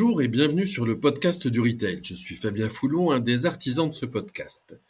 [0.00, 1.98] Bonjour et bienvenue sur le podcast du Retail.
[2.04, 4.80] Je suis Fabien Foulon, un des artisans de ce podcast.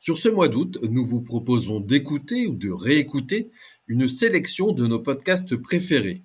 [0.00, 3.48] Sur ce mois d'août, nous vous proposons d'écouter ou de réécouter
[3.86, 6.24] une sélection de nos podcasts préférés.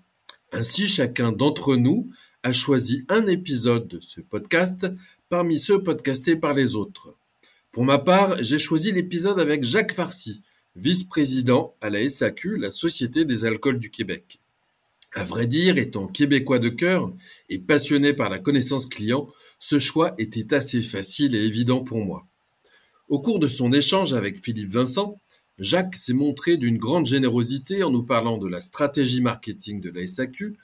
[0.51, 2.09] Ainsi, chacun d'entre nous
[2.41, 4.87] a choisi un épisode de ce podcast
[5.29, 7.15] parmi ceux podcastés par les autres.
[7.71, 10.41] Pour ma part, j'ai choisi l'épisode avec Jacques Farcy,
[10.75, 14.40] vice-président à la SAQ, la Société des alcools du Québec.
[15.13, 17.13] À vrai dire, étant québécois de cœur
[17.49, 19.27] et passionné par la connaissance client,
[19.59, 22.25] ce choix était assez facile et évident pour moi.
[23.09, 25.19] Au cours de son échange avec Philippe Vincent,
[25.59, 30.07] Jacques s'est montré d'une grande générosité en nous parlant de la stratégie marketing de la
[30.07, 30.55] SAQ,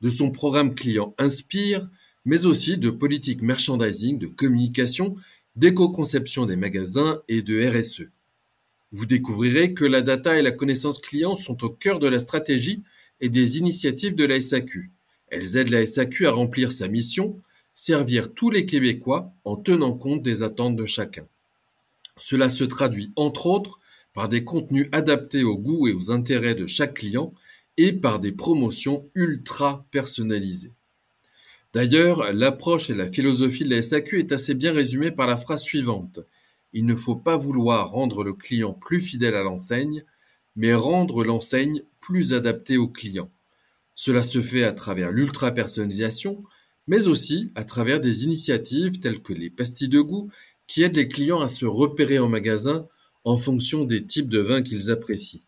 [0.00, 1.88] de son programme client Inspire,
[2.24, 5.14] mais aussi de politique merchandising, de communication,
[5.54, 8.08] d'éco-conception des magasins et de RSE.
[8.90, 12.82] Vous découvrirez que la data et la connaissance client sont au cœur de la stratégie
[13.20, 14.90] et des initiatives de la SAQ.
[15.28, 17.40] Elles aident la SAQ à remplir sa mission,
[17.74, 21.26] servir tous les Québécois en tenant compte des attentes de chacun.
[22.16, 23.80] Cela se traduit entre autres
[24.12, 27.34] par des contenus adaptés aux goûts et aux intérêts de chaque client
[27.76, 30.72] et par des promotions ultra personnalisées.
[31.72, 35.62] D'ailleurs, l'approche et la philosophie de la SAQ est assez bien résumée par la phrase
[35.62, 36.20] suivante.
[36.72, 40.04] Il ne faut pas vouloir rendre le client plus fidèle à l'enseigne,
[40.56, 43.30] mais rendre l'enseigne plus adaptée au client.
[43.94, 46.44] Cela se fait à travers l'ultra-personnalisation,
[46.86, 50.30] mais aussi à travers des initiatives telles que les pastilles de goût
[50.66, 52.86] qui aident les clients à se repérer en magasin
[53.24, 55.40] en fonction des types de vins qu'ils apprécient.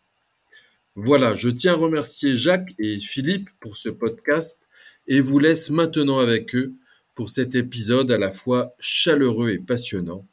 [0.95, 4.67] Voilà, je tiens à remercier Jacques et Philippe pour ce podcast
[5.07, 6.73] et vous laisse maintenant avec eux
[7.13, 10.25] pour cet épisode à la fois chaleureux et passionnant.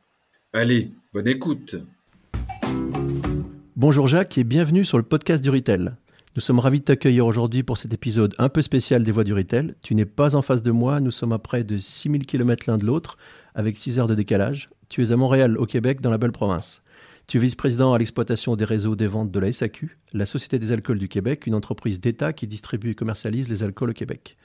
[0.52, 1.76] Allez, bonne écoute.
[3.86, 5.90] Bonjour Jacques et bienvenue sur le podcast du Retail.
[6.36, 9.34] Nous sommes ravis de t'accueillir aujourd'hui pour cet épisode un peu spécial des voies du
[9.34, 9.74] Retail.
[9.82, 12.78] Tu n'es pas en face de moi, nous sommes à près de 6000 km l'un
[12.78, 13.18] de l'autre,
[13.54, 14.70] avec 6 heures de décalage.
[14.88, 16.82] Tu es à Montréal, au Québec, dans la belle province.
[17.26, 20.72] Tu es vice-président à l'exploitation des réseaux des ventes de la SAQ, la Société des
[20.72, 24.38] alcools du Québec, une entreprise d'État qui distribue et commercialise les alcools au Québec.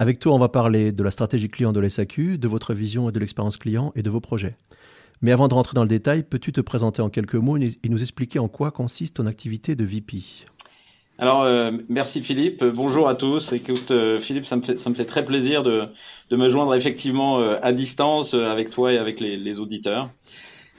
[0.00, 3.08] Avec toi, on va parler de la stratégie client de la SAQ, de votre vision
[3.08, 4.56] et de l'expérience client et de vos projets.
[5.22, 8.00] Mais avant de rentrer dans le détail, peux-tu te présenter en quelques mots et nous
[8.00, 10.18] expliquer en quoi consiste ton activité de VP
[11.22, 12.64] alors, euh, merci Philippe.
[12.64, 13.52] Bonjour à tous.
[13.52, 15.90] Écoute, euh, Philippe, ça me, fait, ça me fait très plaisir de,
[16.30, 20.08] me joindre effectivement euh, à distance avec toi et avec les, auditeurs.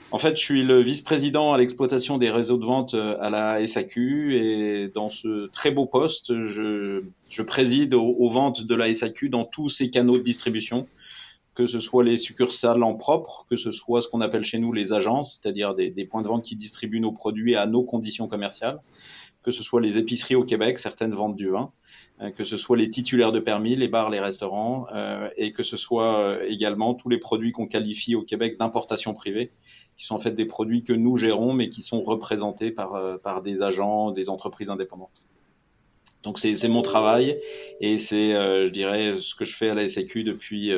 [0.09, 4.35] En fait, je suis le vice-président à l'exploitation des réseaux de vente à la SAQ
[4.35, 7.03] et dans ce très beau poste, je,
[7.43, 10.87] préside aux, ventes de la SAQ dans tous ces canaux de distribution,
[11.61, 14.73] que ce soit les succursales en propre, que ce soit ce qu'on appelle chez nous
[14.73, 18.81] les agences, c'est-à-dire des, points de vente qui distribuent nos produits à nos conditions commerciales,
[19.43, 21.71] que ce soit les épiceries au Québec, certaines vendent du vin,
[22.19, 25.61] euh, que ce soit les titulaires de permis, les bars, les restaurants, euh, et que
[25.61, 29.51] ce soit euh, également tous les produits qu'on qualifie au Québec d'importation privée,
[29.97, 33.43] qui sont en fait des produits que nous gérons, mais qui sont représentés par, par
[33.43, 35.21] des agents, des entreprises indépendantes.
[36.23, 37.39] Donc c'est mon travail
[37.81, 40.71] et c'est, je dirais, ce que je fais à la SAQ depuis,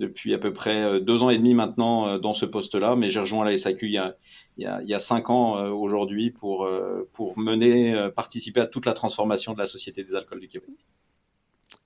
[0.00, 2.96] depuis à peu près deux ans et demi maintenant dans ce poste-là.
[2.96, 4.16] Mais j'ai rejoint la SAQ il y a,
[4.58, 6.68] il y a, cinq ans aujourd'hui pour,
[7.12, 10.74] pour mener, participer à toute la transformation de la Société des alcools du Québec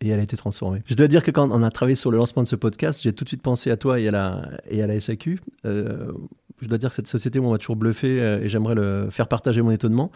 [0.00, 0.82] et elle a été transformée.
[0.86, 3.12] Je dois dire que quand on a travaillé sur le lancement de ce podcast, j'ai
[3.12, 5.41] tout de suite pensé à toi et à la, et à la SAQ.
[5.64, 6.12] Euh,
[6.60, 9.62] je dois dire que cette société m'a toujours bluffé euh, et j'aimerais le faire partager
[9.62, 10.10] mon étonnement.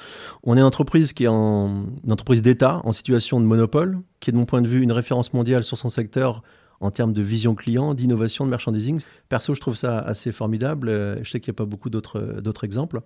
[0.44, 4.32] On est une entreprise qui est une entreprise d'État en situation de monopole, qui est
[4.32, 6.42] de mon point de vue une référence mondiale sur son secteur
[6.80, 9.00] en termes de vision client, d'innovation, de merchandising.
[9.28, 10.88] Perso, je trouve ça assez formidable.
[10.88, 13.00] Euh, je sais qu'il n'y a pas beaucoup d'autres exemples.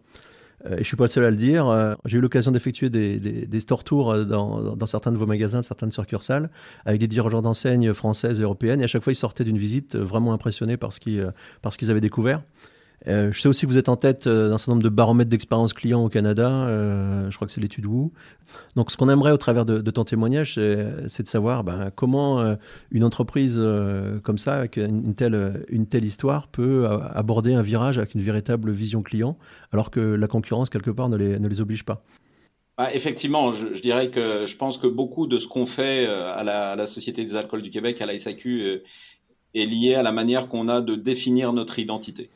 [0.66, 1.68] Euh, et je suis pas le seul à le dire.
[1.68, 5.26] Euh, j'ai eu l'occasion d'effectuer des, des, store tours euh, dans, dans, certains de vos
[5.26, 6.50] magasins, certaines succursales,
[6.84, 8.80] avec des dirigeants d'enseignes françaises et européennes.
[8.80, 12.42] Et à chaque fois, ils sortaient d'une visite vraiment impressionnés par ce qu'ils avaient découvert.
[13.08, 15.30] Euh, je sais aussi que vous êtes en tête euh, d'un certain nombre de baromètres
[15.30, 16.48] d'expérience client au Canada.
[16.50, 18.12] Euh, je crois que c'est l'étude Woo.
[18.76, 22.56] Donc, ce qu'on aimerait au travers de, ton témoignage, c'est de savoir ben, comment
[22.90, 23.60] une entreprise
[24.22, 28.70] comme ça, avec une telle, une telle histoire, peut aborder un virage avec une véritable
[28.70, 29.38] vision client,
[29.72, 32.04] alors que la concurrence, quelque part, ne les, ne les oblige pas.
[32.76, 36.72] Bah, effectivement, je, dirais que je pense que beaucoup de ce qu'on fait à la,
[36.72, 38.82] à la, Société des alcools du Québec, à la SAQ,
[39.54, 42.28] est lié à la manière qu'on a de définir notre identité.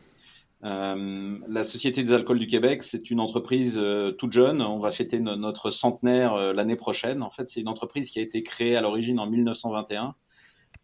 [0.65, 4.63] Euh, la Société des alcools du Québec, c'est une entreprise euh, toute jeune.
[4.63, 7.23] On va fêter notre centenaire euh, l'année prochaine.
[7.23, 10.15] En fait, c'est une entreprise qui a été créée à l'origine en 1921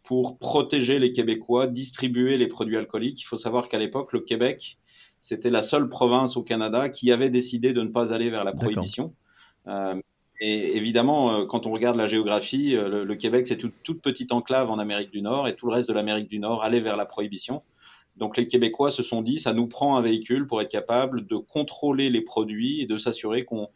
[0.04, 3.20] pour protéger les Québécois, distribuer les produits alcooliques.
[3.20, 4.78] Il faut savoir qu'à l'époque, le Québec,
[5.20, 8.52] c'était la seule province au Canada qui avait décidé de ne pas aller vers la
[8.52, 9.14] prohibition.
[10.40, 15.12] Et évidemment, quand on regarde la géographie, le, Québec, c'est toute petite enclave en Amérique
[15.12, 17.62] du Nord et tout le reste de l'Amérique du Nord allait vers la prohibition.
[18.16, 21.36] Donc les Québécois se sont dit, ça nous prend un véhicule pour être capable de
[21.36, 23.68] contrôler les produits et de s'assurer qu'on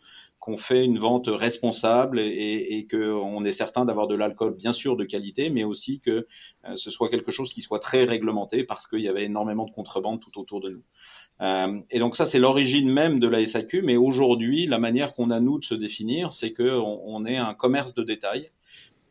[0.59, 5.05] fait une vente responsable et, et qu'on est certain d'avoir de l'alcool, bien sûr, de
[5.05, 6.27] qualité, mais aussi que
[6.65, 9.73] euh, ce soit quelque chose qui soit très réglementé parce qu'il y avait énormément de
[9.73, 10.83] contrebande tout autour de nous.
[11.41, 15.31] Euh, et donc ça, c'est l'origine même de la SAQ, mais aujourd'hui, la manière qu'on
[15.31, 18.51] a, nous, de se définir, c'est qu'on on est un commerce de détail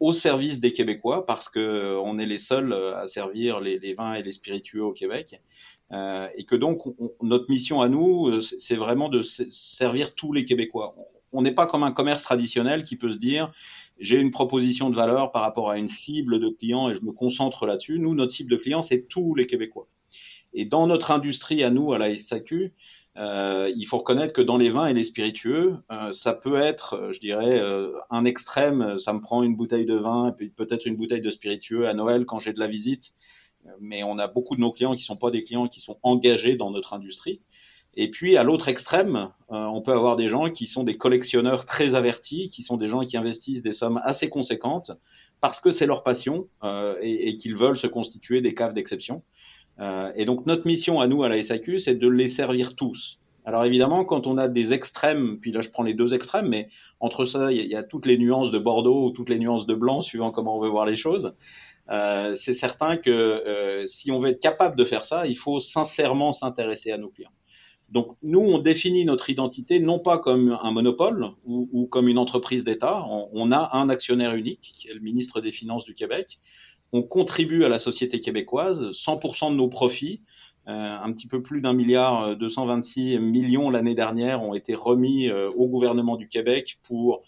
[0.05, 3.93] au service des Québécois parce que euh, on est les seuls euh, à servir les,
[3.95, 5.41] vins et les spiritueux au Québec.
[5.91, 6.83] Euh, et que donc
[7.23, 10.95] notre mission à nous, c'est vraiment de servir tous les Québécois
[11.31, 13.51] on n'est pas comme un commerce traditionnel qui peut se dire
[13.99, 17.11] j'ai une proposition de valeur par rapport à une cible de clients et je me
[17.11, 17.99] concentre là-dessus.
[17.99, 19.87] Nous, notre cible de clients, c'est tous les Québécois.
[20.53, 22.71] Et dans notre industrie, à nous, à la SAQ,
[23.17, 27.11] euh, il faut reconnaître que dans les vins et les spiritueux, euh, ça peut être,
[27.11, 28.97] je dirais, euh, un extrême.
[28.97, 32.25] Ça me prend une bouteille de vin et peut-être une bouteille de spiritueux à Noël
[32.25, 33.13] quand j'ai de la visite.
[33.79, 36.55] Mais on a beaucoup de nos clients qui sont pas des clients qui sont engagés
[36.55, 37.41] dans notre industrie.
[37.97, 41.65] Et puis à l'autre extrême, euh, on peut avoir des gens qui sont des collectionneurs
[41.65, 44.91] très avertis, qui sont des gens qui investissent des sommes assez conséquentes
[45.39, 49.23] parce que c'est leur passion euh, et, et qu'ils veulent se constituer des caves d'exception.
[49.79, 53.19] Euh, et donc notre mission à nous à la SAQ, c'est de les servir tous.
[53.45, 56.69] Alors évidemment, quand on a des extrêmes, puis là je prends les deux extrêmes, mais
[56.99, 59.75] entre ça, il y, a toutes les nuances de Bordeaux ou toutes les nuances de
[59.75, 61.33] blanc, suivant comment on veut voir les choses.
[61.91, 65.59] Euh, c'est certain que euh, si on veut être capable de faire ça, il faut
[65.59, 67.31] sincèrement s'intéresser à nos clients.
[67.89, 72.63] Donc nous, on définit notre identité non pas comme un monopole ou, comme une entreprise
[72.63, 73.05] d'État.
[73.07, 76.39] On, a un actionnaire unique, qui est le ministre des Finances du Québec.
[76.91, 78.91] On contribue à la société québécoise.
[78.91, 80.21] 100% de nos profits,
[80.67, 85.49] euh, un petit peu plus d'un milliard 226 millions l'année dernière, ont été remis euh,
[85.51, 87.23] au gouvernement du Québec pour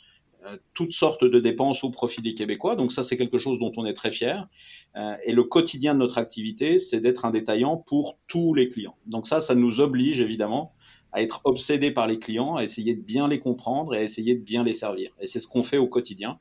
[0.48, 2.76] euh, toutes sortes de dépenses au profit des Québécois.
[2.76, 4.48] Donc ça, c'est quelque chose dont on est très fier.
[4.96, 8.96] Euh, et le quotidien de notre activité, c'est d'être un détaillant pour tous les clients.
[9.08, 10.74] Donc ça, ça nous oblige évidemment
[11.12, 14.36] à être obsédés par les clients, à essayer de bien les comprendre et à essayer
[14.36, 15.12] de bien les servir.
[15.20, 16.40] Et c'est ce qu'on fait au quotidien.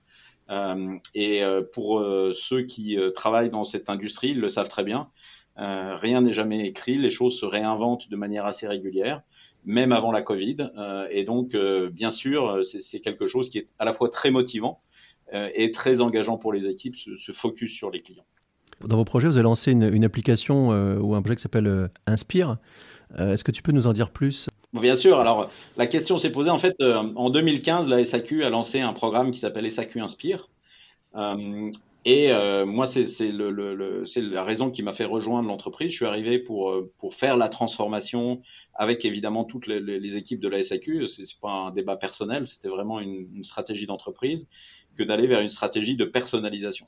[0.51, 2.05] Euh, et pour
[2.35, 5.09] ceux qui travaillent dans cette industrie, ils le savent très bien.
[5.57, 9.23] rien n'est jamais écrit, les choses se réinventent de manière assez régulière
[9.67, 10.57] même avant la Covid.
[10.79, 14.09] Euh, et donc, euh, bien sûr, euh, c'est quelque chose qui est à la fois
[14.09, 14.81] très motivant
[15.33, 18.25] et très engageant pour les équipes, ce, focus sur les clients.
[18.87, 20.69] Dans vos projets, vous avez lancé une, application
[21.01, 22.59] ou un projet qui s'appelle Inspire.
[23.19, 24.47] Est-ce que tu peux nous en dire plus?
[24.81, 25.19] Bien sûr.
[25.19, 26.51] Alors, la question s'est posée.
[26.51, 30.49] En fait, en 2015, la SAQ a lancé un programme qui s'appelle SAQ Inspire.
[32.07, 35.91] Et euh, moi, c'est la raison qui m'a fait rejoindre l'entreprise.
[35.91, 38.43] Je suis arrivé pour, euh, faire la transformation
[38.75, 41.09] avec évidemment toutes les, équipes de la SAQ.
[41.09, 44.47] C'est pas un débat personnel, c'était vraiment une stratégie d'entreprise
[44.97, 46.87] que d'aller vers une stratégie de personnalisation.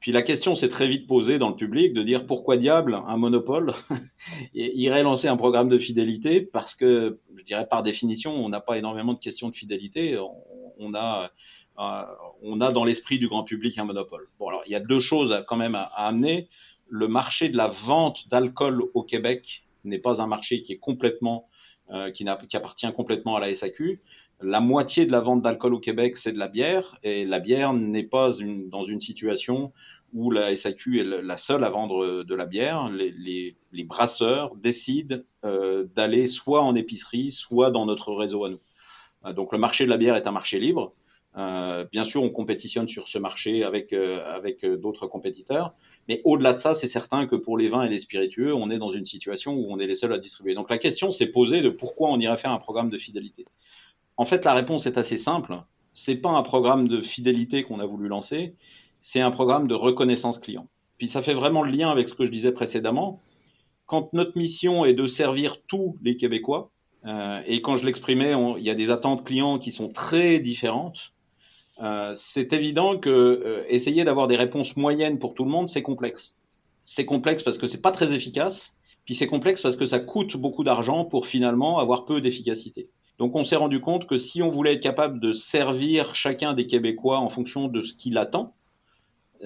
[0.00, 3.16] Puis la question s'est très vite posée dans le public de dire pourquoi diable un
[3.16, 3.74] monopole
[4.54, 8.78] irait lancer un programme de fidélité parce que, je dirais par définition, on n'a pas
[8.78, 10.16] énormément de questions de fidélité.
[10.78, 11.30] On, a
[11.78, 12.02] euh,
[12.42, 14.28] on a dans l'esprit du grand public un monopole.
[14.38, 16.48] Bon, alors il y a deux choses quand même à, amener.
[16.88, 21.48] Le marché de la vente d'alcool au Québec n'est pas un marché qui est complètement,
[21.90, 24.00] euh, qui, qui appartient complètement à la SAQ.
[24.40, 27.72] La moitié de la vente d'alcool au Québec, c'est de la bière, et la bière
[27.72, 28.30] n'est pas
[28.70, 29.72] dans une situation
[30.12, 32.88] où la SAQ est la seule à vendre de la bière.
[32.88, 38.60] Les, brasseurs décident euh, d'aller soit en épicerie, soit dans notre réseau à nous.
[39.34, 40.94] Donc le marché de la bière est un marché libre.
[41.36, 45.74] Euh, bien sûr, on compétitionne sur ce marché avec, euh, euh, d'autres compétiteurs,
[46.08, 48.78] mais au-delà de ça, c'est certain que pour les vins et les spiritueux, on est
[48.78, 50.54] dans une situation où on est les seuls à distribuer.
[50.54, 53.44] Donc la question s'est posée de pourquoi on irait faire un programme de fidélité.
[54.18, 55.62] En fait, la réponse est assez simple.
[55.92, 58.54] C'est pas un programme de fidélité qu'on a voulu lancer,
[59.00, 60.68] c'est un programme de reconnaissance client.
[60.98, 63.20] Puis ça fait vraiment le lien avec ce que je disais précédemment.
[63.86, 66.70] Quand notre mission est de servir tous les Québécois,
[67.06, 71.12] euh, et quand je l'exprimais, il y a des attentes clients qui sont très différentes.
[71.80, 75.82] Euh, c'est évident que euh, essayer d'avoir des réponses moyennes pour tout le monde, c'est
[75.82, 76.36] complexe.
[76.82, 80.36] C'est complexe parce que c'est pas très efficace, puis c'est complexe parce que ça coûte
[80.36, 82.90] beaucoup d'argent pour finalement avoir peu d'efficacité.
[83.18, 86.66] Donc on s'est rendu compte que si on voulait être capable de servir chacun des
[86.66, 88.54] Québécois en fonction de ce qu'il attend,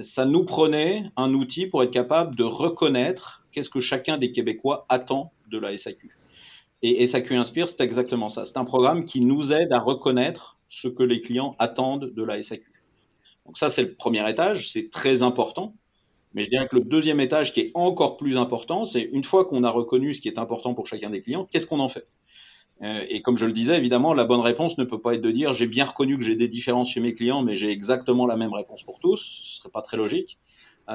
[0.01, 4.87] ça nous prenait un outil pour être capable de reconnaître qu'est-ce que chacun des Québécois
[4.89, 6.17] attend de la SAQ.
[6.83, 8.45] Et SAQ Inspire, c'est exactement ça.
[8.45, 12.43] C'est un programme qui nous aide à reconnaître ce que les clients attendent de la
[12.43, 12.67] SAQ.
[13.47, 15.75] Donc ça, c'est le premier étage, c'est très important.
[16.35, 19.45] Mais je dirais que le deuxième étage qui est encore plus important, c'est une fois
[19.45, 22.07] qu'on a reconnu ce qui est important pour chacun des clients, qu'est-ce qu'on en fait?
[22.81, 25.53] Et comme je le disais, évidemment, la bonne réponse ne peut pas être de dire
[25.53, 28.53] j'ai bien reconnu que j'ai des différences chez mes clients, mais j'ai exactement la même
[28.53, 29.43] réponse pour tous.
[29.45, 30.39] Ce serait pas très logique.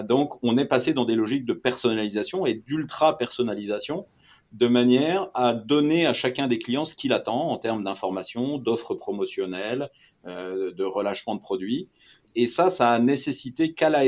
[0.04, 4.06] Donc, on est passé dans des logiques de personnalisation et d'ultra personnalisation
[4.54, 8.96] de manière à donner à chacun des clients ce qu'il attend en termes d'informations, d'offres
[8.96, 9.90] promotionnelles,
[10.26, 11.90] euh, de relâchement de produits.
[12.36, 14.04] Et ça, ça a nécessité qu'à la,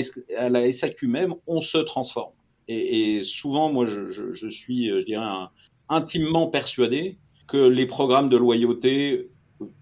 [0.50, 2.34] la, SAQ même, on se transforme.
[2.68, 5.26] Et, souvent, moi, je, suis, je dirais,
[5.90, 7.18] intimement persuadé
[7.50, 9.30] que les programmes de loyauté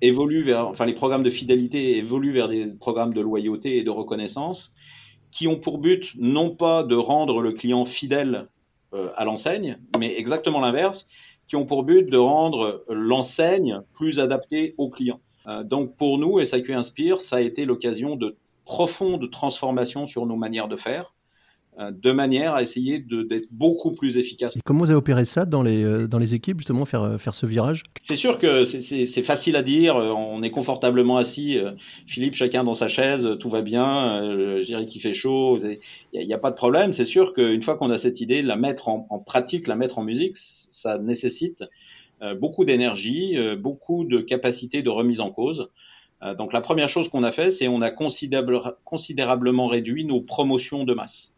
[0.01, 3.89] évoluent vers, enfin, les programmes de fidélité évoluent vers des programmes de loyauté et de
[3.89, 4.73] reconnaissance
[5.31, 8.47] qui ont pour but non pas de rendre le client fidèle
[8.93, 11.05] euh, à l'enseigne, mais exactement l'inverse,
[11.47, 15.19] qui ont pour but de rendre l'enseigne plus adaptée aux clients.
[15.47, 20.37] Euh, donc pour nous, SAQ Inspire, ça a été l'occasion de profondes transformations sur nos
[20.37, 21.13] manières de faire,
[21.77, 24.57] de manière à essayer d'être beaucoup plus efficace.
[24.65, 27.35] comment vous avez opéré ça dans les, euh, dans les équipes, justement, faire, euh, faire
[27.35, 27.83] ce virage?
[28.01, 31.59] C'est sûr que c'est facile à dire, on est confortablement assis,
[32.07, 34.21] Philippe, chacun dans sa chaise, tout va bien,
[34.61, 35.59] je dirais qu'il fait chaud,
[36.13, 36.93] il n'y a, pas de problème.
[36.93, 39.99] C'est sûr qu'une fois qu'on a cette idée, la mettre en, en, pratique, la mettre
[39.99, 41.63] en musique, ça nécessite
[42.39, 45.69] beaucoup d'énergie, beaucoup de capacité de remise en cause.
[46.37, 50.93] Donc la première chose qu'on a fait, c'est on a considérablement réduit nos promotions de
[50.93, 51.36] masse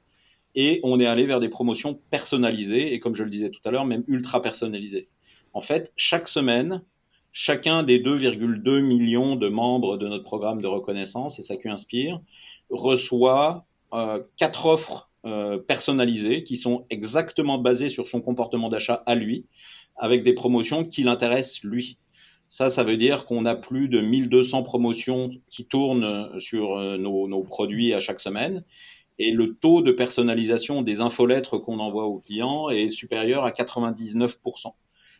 [0.55, 3.71] et on est allé vers des promotions personnalisées et comme je le disais tout à
[3.71, 5.07] l'heure, même ultra personnalisées.
[5.53, 6.83] En fait, chaque semaine,
[7.31, 12.19] chacun des 2,2 millions de membres de notre programme de reconnaissance, et qui inspire,
[12.69, 19.15] reçoit euh, quatre offres euh, personnalisées qui sont exactement basées sur son comportement d'achat à
[19.15, 19.45] lui,
[19.97, 21.97] avec des promotions qui l'intéressent lui.
[22.51, 27.27] Ça, ça veut dire qu'on a plus de 1200 promotions qui tournent sur euh, nos,
[27.27, 28.63] nos produits à chaque semaine
[29.19, 34.73] et le taux de personnalisation des infolettres qu'on envoie aux clients est supérieur à 99%.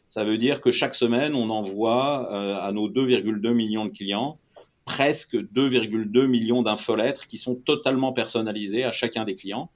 [0.08, 4.40] Ça veut dire que chaque semaine, on envoie euh, à nos 2,2 millions de clients
[4.86, 9.70] presque 2,2 millions d'infolettres qui sont totalement personnalisées à chacun des clients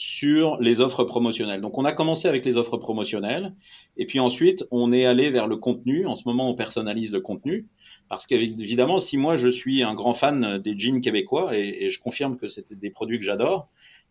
[0.00, 1.60] sur les offres promotionnelles.
[1.60, 3.54] Donc on a commencé avec les offres promotionnelles
[3.96, 6.06] et puis ensuite on est allé vers le contenu.
[6.06, 7.68] En ce moment on personnalise le contenu
[8.10, 12.38] parce qu'évidemment, si moi je suis un grand fan des jeans québécois, et, je confirme
[12.38, 13.68] que c'est des produits que j'adore,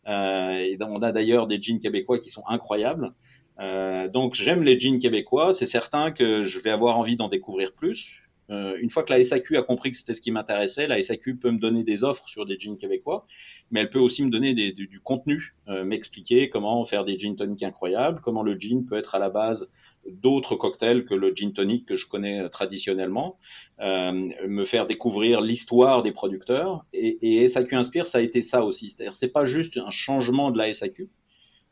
[0.07, 3.13] euh, et on a d'ailleurs des jeans québécois qui sont incroyables.
[3.59, 7.73] Euh, donc j'aime les jeans québécois, c'est certain que je vais avoir envie d'en découvrir
[7.73, 8.21] plus.
[8.49, 11.35] Euh, une fois que la SAQ a compris que c'était ce qui m'intéressait, la SAQ
[11.35, 13.25] peut me donner des offres sur des jeans québécois,
[13.71, 17.63] mais elle peut aussi me donner du, contenu, euh, m'expliquer comment faire des jeans toniques
[17.63, 19.69] incroyables, comment le jean peut être à la base
[20.07, 23.37] d'autres cocktails que le gin tonic que je connais euh, traditionnellement,
[23.79, 26.85] euh, me faire découvrir l'histoire des producteurs.
[26.93, 28.89] Et, et, SAQ Inspire, ça a été ça aussi.
[28.89, 31.09] C'est-à-dire, c'est pas juste un changement de la SAQ,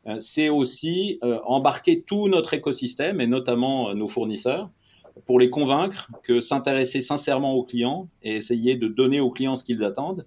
[0.06, 4.70] euh, c'est aussi euh, embarquer tout notre écosystème et notamment nos fournisseurs
[5.26, 9.64] pour les convaincre que s'intéresser sincèrement aux clients et essayer de donner aux clients ce
[9.64, 10.26] qu'ils attendent,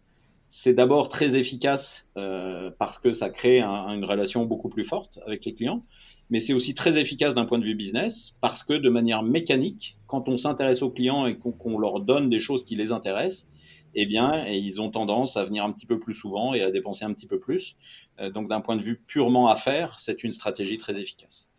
[0.49, 5.19] c'est d'abord très efficace euh, parce que ça crée un, une relation beaucoup plus forte
[5.25, 5.83] avec les clients,
[6.29, 9.97] mais c'est aussi très efficace d'un point de vue business parce que de manière mécanique,
[10.07, 13.49] quand on s'intéresse aux clients et qu'on leur donne des choses qui les intéressent,
[13.95, 17.05] eh bien, ils ont tendance à venir un petit peu plus souvent et à dépenser
[17.05, 17.75] un petit peu plus.
[18.19, 21.50] Euh, donc, d'un point de vue purement affaires, c'est une stratégie très efficace.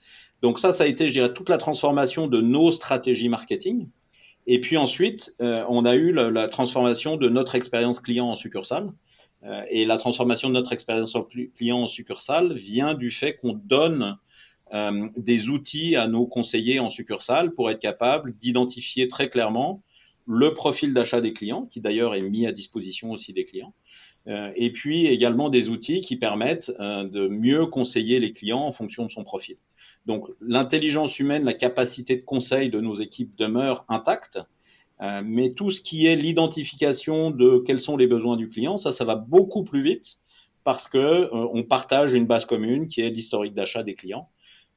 [0.43, 3.89] Donc ça, ça a été, je dirais, toute la transformation de nos stratégies marketing.
[4.49, 8.93] Et puis ensuite, euh, on a eu la, transformation de notre expérience client en succursale.
[9.45, 11.17] Euh, et la transformation de notre expérience
[11.57, 14.17] client en succursale vient du fait qu'on donne
[14.73, 19.83] euh, des outils à nos conseillers en succursale pour être capable d'identifier très clairement
[20.27, 23.75] le profil d'achat des clients, qui d'ailleurs est mis à disposition aussi des clients,
[24.29, 29.11] et puis également des outils qui permettent de mieux conseiller les clients en fonction de
[29.11, 29.57] son profil.
[30.07, 34.41] Donc l'intelligence humaine, la capacité de conseil de nos équipes demeure intacte,
[35.01, 38.93] euh, mais tout ce qui est l'identification de quels sont les besoins du client, ça,
[38.93, 40.19] ça va beaucoup plus vite
[40.65, 44.29] parce que euh, on partage une base commune qui est l'historique d'achat des clients.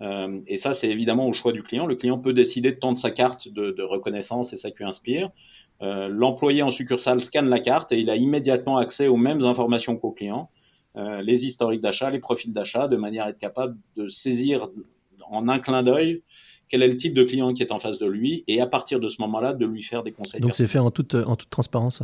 [0.02, 1.86] Euh, et ça, c'est évidemment au choix du client.
[1.86, 5.30] Le client peut décider de tendre sa carte de, de reconnaissance et ça lui inspire.
[5.82, 9.98] Euh, L'employé en succursale scanne la carte et il a immédiatement accès aux mêmes informations
[9.98, 10.50] qu'au client,
[10.96, 14.70] euh, les historiques d'achat, les profils d'achat, de manière à être capable de saisir
[15.30, 16.22] en un clin d'œil
[16.68, 19.00] quel est le type de client qui est en face de lui et à partir
[19.00, 20.42] de ce moment-là de lui faire des conseils.
[20.42, 22.02] Donc c'est fait en toute, en toute transparence.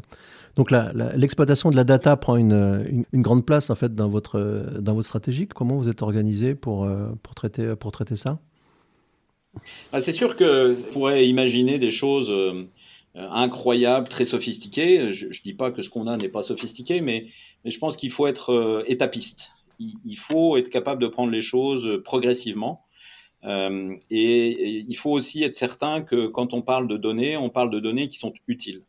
[0.56, 0.72] Donc
[1.16, 4.40] l'exploitation de la data prend une, une, une, grande place en fait dans votre,
[4.80, 5.48] dans votre stratégie.
[5.48, 6.88] Comment vous êtes organisé pour,
[7.24, 8.40] pour, traiter, pour traiter ça?
[9.92, 12.66] Ah, C'est sûr que vous pourrait imaginer des choses euh,
[13.16, 15.14] incroyables, très sophistiquées.
[15.14, 17.28] Je ne dis pas que ce qu'on a n'est pas sophistiqué, mais,
[17.66, 19.52] mais je pense qu'il faut être euh, étapiste.
[19.80, 22.86] Il, il, faut être capable de prendre les choses progressivement
[23.44, 23.50] et,
[24.12, 27.80] et, il faut aussi être certain que quand on parle de données, on parle de
[27.80, 28.84] données qui sont utiles.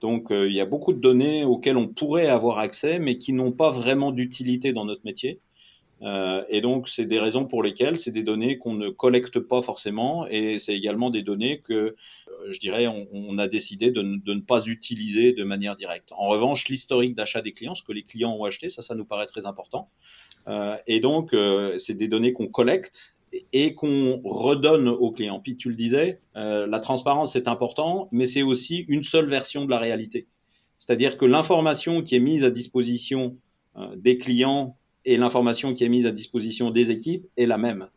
[0.00, 3.52] Donc il y a beaucoup de données auxquelles on pourrait avoir accès, mais qui n'ont
[3.52, 5.40] pas vraiment d'utilité dans notre métier.
[6.02, 9.60] Euh, et donc, c'est des raisons pour lesquelles c'est des données qu'on ne collecte pas
[9.62, 11.94] forcément, et c'est également des données que, euh,
[12.50, 16.12] je dirais, on, a décidé de, ne pas utiliser de manière directe.
[16.12, 19.04] En revanche, l'historique d'achat des clients, ce que les clients ont acheté, ça, ça nous
[19.04, 19.90] paraît très important.
[20.48, 23.16] Euh, et donc, euh, c'est des données qu'on collecte
[23.52, 25.40] et qu'on redonne aux clients.
[25.40, 29.64] Puis tu le disais, euh, la transparence c'est important, mais c'est aussi une seule version
[29.64, 30.26] de la réalité.
[30.78, 33.36] C'est-à-dire que l'information qui est mise à disposition
[33.96, 37.88] des clients et l'information qui est mise à disposition des équipes est la même.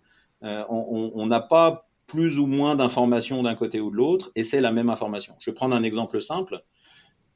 [0.44, 4.62] Euh, on n'a pas plus ou moins d'informations d'un côté ou de l'autre, et c'est
[4.62, 5.36] la même information.
[5.40, 6.64] Je vais prendre un exemple simple.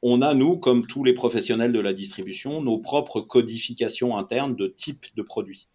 [0.02, 4.68] On a, nous, comme tous les professionnels de la distribution, nos propres codifications internes de
[4.68, 5.68] type de produit.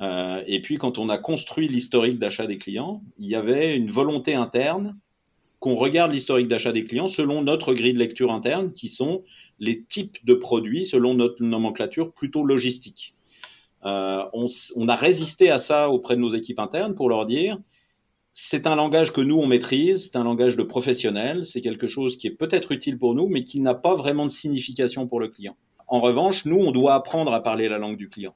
[0.00, 3.90] Euh, et puis, quand on a construit l'historique d'achat des clients, il y avait une
[3.90, 4.96] volonté interne
[5.60, 9.22] qu'on regarde l'historique d'achat des clients selon notre grille de lecture interne, qui sont
[9.60, 13.14] les types de produits selon notre nomenclature plutôt logistique.
[13.86, 14.46] Euh, on,
[14.76, 17.58] on, a résisté à ça auprès de nos équipes internes pour leur dire
[18.36, 22.16] c'est un langage que nous on maîtrise, c'est un langage de professionnel, c'est quelque chose
[22.16, 25.28] qui est peut-être utile pour nous, mais qui n'a pas vraiment de signification pour le
[25.28, 25.56] client.
[25.86, 28.34] En revanche, nous on doit apprendre à parler la langue du client.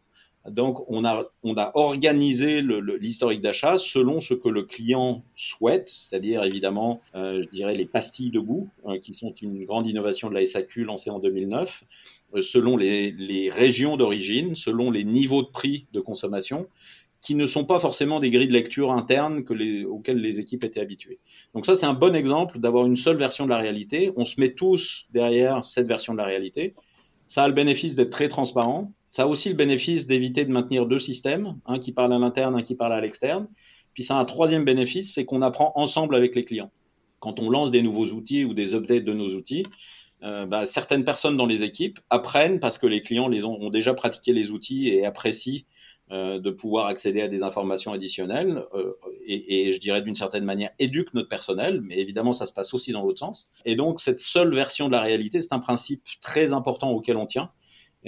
[0.50, 6.44] Donc, on a, on a organisé l'historique d'achat selon ce que le client souhaite, c'est-à-dire
[6.44, 10.34] évidemment, euh, je dirais, les pastilles de goût, euh, qui sont une grande innovation de
[10.34, 11.84] la SAQ lancée en 2009,
[12.34, 16.68] euh, selon les, les régions d'origine, selon les niveaux de prix de consommation,
[17.20, 20.64] qui ne sont pas forcément des grilles de lecture internes que les, auxquelles les équipes
[20.64, 21.18] étaient habituées.
[21.54, 24.12] Donc ça, c'est un bon exemple d'avoir une seule version de la réalité.
[24.16, 26.74] On se met tous derrière cette version de la réalité.
[27.26, 30.86] Ça a le bénéfice d'être très transparent ça a aussi le bénéfice d'éviter de maintenir
[30.86, 33.48] deux systèmes, un qui parle à l'interne, un qui parle à l'externe.
[33.94, 36.70] Puis ça a un troisième bénéfice, c'est qu'on apprend ensemble avec les clients.
[37.20, 39.64] Quand on lance des nouveaux outils ou des updates de nos outils,
[40.22, 43.94] euh, bah, certaines personnes dans les équipes apprennent parce que les clients les ont, déjà
[43.94, 45.62] pratiqué les outils et apprécient
[46.10, 48.94] euh, de pouvoir accéder à des informations additionnelles euh,
[49.26, 52.74] et, et, je dirais d'une certaine manière éduquent notre personnel, mais évidemment ça se passe
[52.74, 53.50] aussi dans l'autre sens.
[53.64, 57.26] Et donc cette seule version de la réalité, c'est un principe très important auquel on
[57.26, 57.50] tient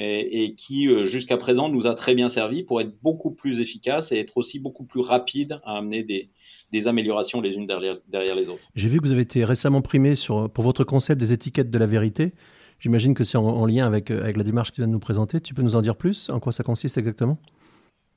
[0.00, 4.12] et, qui euh, jusqu'à présent nous a très bien servi pour être beaucoup plus efficace
[4.12, 8.62] et être aussi beaucoup plus rapide à amener des, améliorations les unes derrière, les autres.
[8.74, 11.78] J'ai vu que vous avez été récemment primé sur, pour votre concept des étiquettes de
[11.78, 12.32] la vérité.
[12.78, 14.98] J'imagine que c'est en, en, lien avec, avec la démarche que tu viens de nous
[14.98, 15.40] présenter.
[15.40, 16.30] Tu peux nous en dire plus?
[16.30, 17.38] En quoi ça consiste exactement?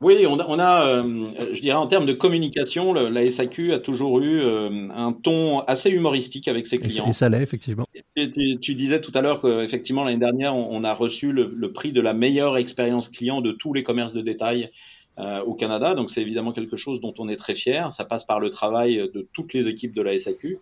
[0.03, 3.73] Oui, on a, on a euh, je dirais en termes de communication, le, la SAQ
[3.73, 7.07] a toujours eu euh, un ton assez humoristique avec ses clients.
[7.07, 7.87] Et ça l'est, effectivement.
[8.15, 11.51] Et, tu, tu, disais tout à l'heure qu'effectivement, l'année dernière, on, on, a reçu le,
[11.55, 14.69] le, prix de la meilleure expérience client de tous les commerces de détail
[15.19, 15.95] euh, au Canada.
[15.95, 17.91] Donc, c'est évidemment quelque chose dont on est très fier.
[17.91, 20.59] Ça passe par le travail de toutes les équipes de la SAQ.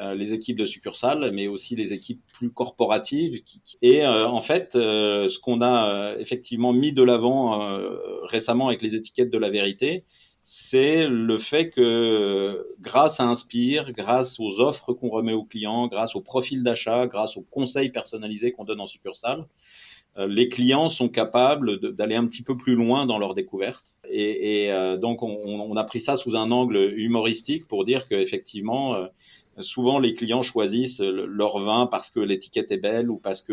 [0.00, 3.40] Euh, les équipes de succursales, mais aussi les équipes plus corporatives.
[3.80, 7.78] Et euh, en fait, euh, ce qu'on a effectivement mis de l'avant
[8.24, 10.02] récemment avec les étiquettes de la vérité,
[10.42, 16.16] c'est le fait que grâce à Inspire, grâce aux offres qu'on remet aux clients, grâce
[16.16, 19.46] au profil d'achat, grâce aux conseils personnalisés qu'on donne en succursale,
[20.16, 23.96] les clients sont capables d'aller un petit peu plus loin dans leur découverte.
[24.08, 29.08] Et, et donc, on, on, a pris ça sous un angle humoristique pour dire qu'effectivement,
[29.60, 33.52] Souvent, les clients choisissent leur vin parce que l'étiquette est belle ou parce que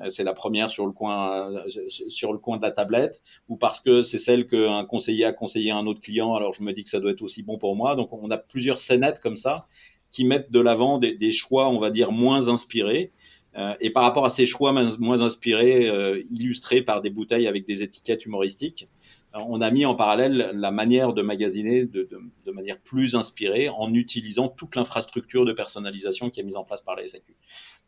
[0.00, 3.56] euh, c'est la première sur le coin, euh, sur le coin de la tablette ou
[3.56, 6.34] parce que c'est celle qu'un conseiller a conseillé à un autre client.
[6.34, 7.96] Alors, je me dis que ça doit être aussi bon pour moi.
[7.96, 9.66] Donc, on a plusieurs scénettes comme ça
[10.10, 13.10] qui mettent de l'avant des, des, choix, on va dire, moins inspirés.
[13.56, 17.66] Euh, et par rapport à ces choix moins inspirés, euh, illustrés par des bouteilles avec
[17.66, 18.88] des étiquettes humoristiques,
[19.32, 22.08] on a mis en parallèle la manière de magasiner de,
[22.52, 26.94] manière plus inspirée en utilisant toute l'infrastructure de personnalisation qui est mise en place par
[26.94, 27.34] la SAQ.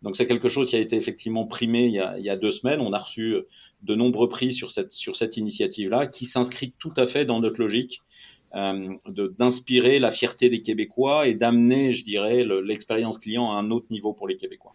[0.03, 2.81] Donc c'est quelque chose qui a été effectivement primé il y a, deux semaines.
[2.81, 3.37] On a reçu
[3.85, 7.61] de nombreux prix sur cette, sur cette initiative-là qui s'inscrit tout à fait dans notre
[7.61, 8.03] logique
[8.55, 8.95] euh,
[9.39, 14.13] d'inspirer la fierté des Québécois et d'amener, je dirais, l'expérience client à un autre niveau
[14.15, 14.73] pour les Québécois.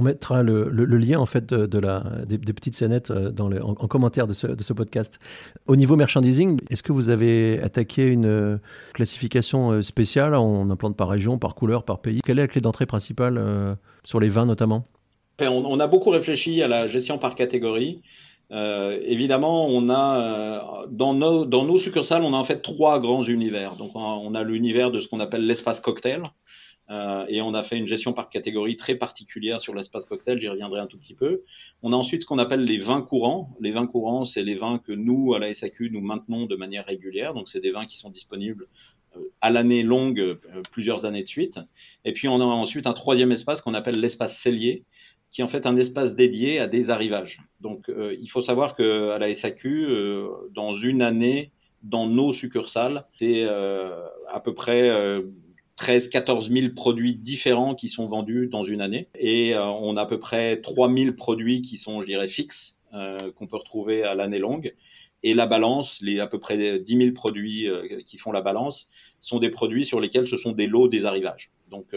[0.00, 3.74] On mettra le, lien en fait de, la, des, petites scénettes euh, dans en, en,
[3.74, 5.20] commentaire de ce, podcast.
[5.66, 8.56] Au niveau merchandising, est-ce que vous avez attaqué une euh,
[8.94, 10.34] classification euh, spéciale?
[10.34, 14.20] En implante par région, par couleur, par pays Quelle est la clé d'entrée principale sur
[14.20, 14.86] les vins notamment?
[15.38, 18.00] On, on, a beaucoup réfléchi à la gestion par catégorie.
[18.50, 23.76] Évidemment, on a dans nos, dans nos succursales, on a en fait trois grands univers.
[23.76, 26.22] Donc, on a l'univers de ce qu'on appelle l'espace cocktail,
[26.90, 30.48] Euh, et on a fait une gestion par catégorie très particulière sur l'espace cocktail, j'y
[30.48, 31.42] reviendrai un tout petit peu.
[31.82, 33.54] On a ensuite ce qu'on appelle les vins courants.
[33.60, 36.86] Les vins courants, c'est les vins que nous, à la SAQ, nous maintenons de manière
[36.86, 37.32] régulière.
[37.32, 38.66] Donc, c'est des vins qui sont disponibles
[39.16, 40.36] euh, à l'année longue, euh,
[40.72, 41.60] plusieurs années de suite.
[42.04, 44.82] Et puis, on a ensuite un troisième espace qu'on appelle l'espace cellier,
[45.30, 47.40] qui est en fait un espace dédié à des arrivages.
[47.60, 49.86] Donc, il faut savoir qu'à la SAQ,
[50.52, 51.52] dans une année,
[51.84, 54.90] dans nos succursales, c'est à peu près
[55.80, 59.08] 13 14 000 produits différents qui sont vendus dans une année.
[59.18, 62.78] Et euh, on a à peu près 3 000 produits qui sont, je dirais, fixes,
[62.92, 64.74] euh, qu'on peut retrouver à l'année longue.
[65.22, 68.90] Et la balance, les à peu près 10 000 produits euh, qui font la balance,
[69.20, 71.50] sont des produits sur lesquels ce sont des lots des arrivages.
[71.70, 71.94] Donc,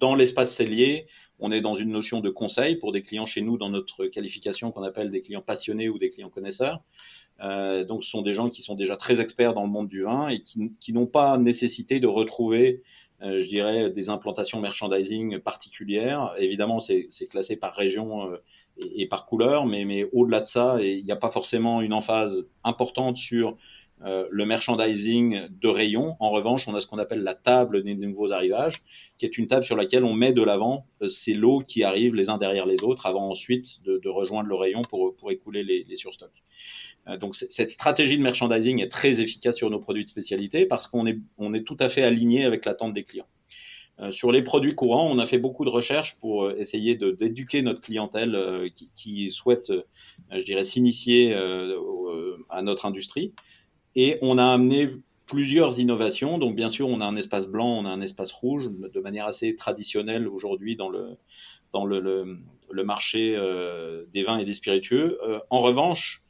[0.00, 1.06] dans l'espace cellier,
[1.38, 4.72] on est dans une notion de conseil pour des clients chez nous dans notre qualification
[4.72, 6.82] qu'on appelle des clients passionnés ou des clients connaisseurs.
[7.40, 10.02] Euh, donc, ce sont des gens qui sont déjà très experts dans le monde du
[10.02, 12.82] vin et qui, n'ont pas nécessité de retrouver,
[13.22, 16.34] euh, je dirais, des implantations merchandising particulières.
[16.38, 18.36] Évidemment, c'est classé par région euh,
[18.76, 21.92] et, et, par couleur, mais, mais au-delà de ça, il n'y a pas forcément une
[21.92, 23.56] emphase importante sur
[24.04, 26.16] euh, le merchandising de rayon.
[26.20, 28.82] En revanche, on a ce qu'on appelle la table des nouveaux arrivages,
[29.16, 32.30] qui est une table sur laquelle on met de l'avant ces lots qui arrivent les
[32.30, 36.30] uns derrière les autres avant ensuite de, rejoindre le rayon pour, pour écouler les, surstocks.
[37.08, 40.86] Euh, donc cette stratégie de merchandising est très efficace sur nos produits de spécialité parce
[40.86, 43.28] qu'on est, on est tout à fait aligné avec l'attente des clients.
[44.00, 47.62] Euh, sur les produits courants, on a fait beaucoup de recherches pour euh, essayer d'éduquer
[47.62, 49.72] notre clientèle qui, qui, souhaite,
[50.30, 53.32] je dirais, s'initier à notre industrie.
[54.00, 54.90] Et on a amené
[55.26, 56.38] plusieurs innovations.
[56.38, 59.26] Donc, bien sûr, on a un espace blanc, on a un espace rouge, de manière
[59.26, 61.16] assez traditionnelle aujourd'hui dans le,
[61.72, 62.38] dans le,
[62.84, 63.36] marché
[64.14, 65.18] des vins et des spiritueux.
[65.50, 66.22] en revanche,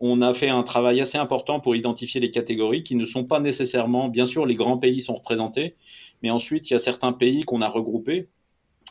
[0.00, 3.40] on a fait un travail assez important pour identifier les catégories qui ne sont pas
[3.40, 5.74] nécessairement, bien sûr, les grands pays sont représentés,
[6.22, 8.28] mais ensuite, il y a certains pays qu'on a regroupés.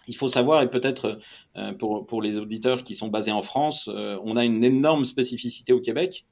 [0.10, 1.20] Il faut savoir, et peut-être
[1.58, 5.06] euh, pour, pour, les auditeurs qui sont basés en France, euh, on a une énorme
[5.06, 6.26] spécificité au Québec,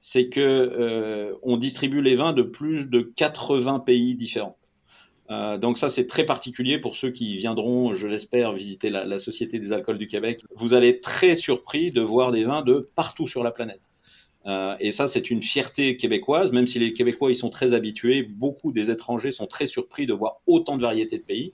[0.00, 4.56] c'est que euh, on distribue les vins de plus de 80 pays différents.
[5.30, 9.60] Euh, donc ça, c'est très particulier pour ceux qui viendront, je l'espère, visiter la, Société
[9.60, 10.42] des alcools du Québec.
[10.56, 13.90] Vous allez être très surpris de voir des vins de partout sur la planète.
[14.46, 18.22] Euh, et ça, c'est une fierté québécoise, même si les Québécois ils sont très habitués,
[18.22, 21.52] beaucoup des étrangers sont très surpris de voir autant de variétés de pays.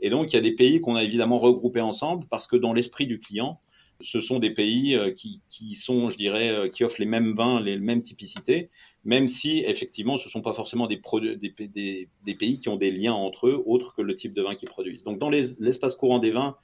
[0.00, 2.72] Et donc, il y a des pays qu'on a évidemment regroupés ensemble parce que dans
[2.72, 3.60] l'esprit du client,
[4.00, 7.34] ce sont des pays euh, qui, qui, sont, je dirais, euh, qui offrent les mêmes
[7.34, 8.70] vins, les mêmes typicités,
[9.04, 11.00] même si effectivement, ce ne sont pas forcément des,
[11.36, 14.42] des, des, des, pays qui ont des liens entre eux, autres que le type de
[14.42, 15.02] vin qu'ils produisent.
[15.02, 16.56] Donc, dans l'espace courant des vins,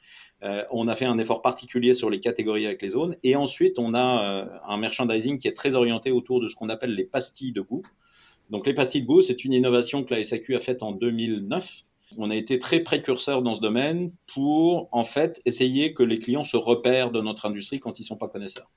[0.43, 3.17] euh, on a fait un effort particulier sur les catégories avec les zones.
[3.23, 6.95] Et ensuite, on a un merchandising qui est très orienté autour de ce qu'on appelle
[6.95, 7.83] les pastilles de goût.
[8.51, 11.85] Donc les pastilles de goût, c'est une innovation que la SAQ a faite en 2009.
[12.19, 16.45] On a été très précurseur dans ce domaine pour en fait essayer que les clients
[16.45, 18.71] se repèrent de notre industrie quand ils sont pas connaisseurs.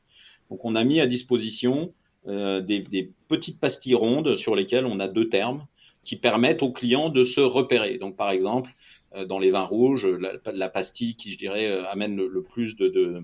[0.50, 1.93] Donc on a mis à disposition
[2.28, 5.65] euh, des, petites pastilles rondes sur lesquelles on a deux termes
[6.04, 7.97] qui permettent aux clients de se repérer.
[7.97, 8.71] Donc par exemple,
[9.15, 10.08] euh, dans les vins rouges.
[10.45, 13.23] La, pastille qui, je dirais, euh, amène le, plus de,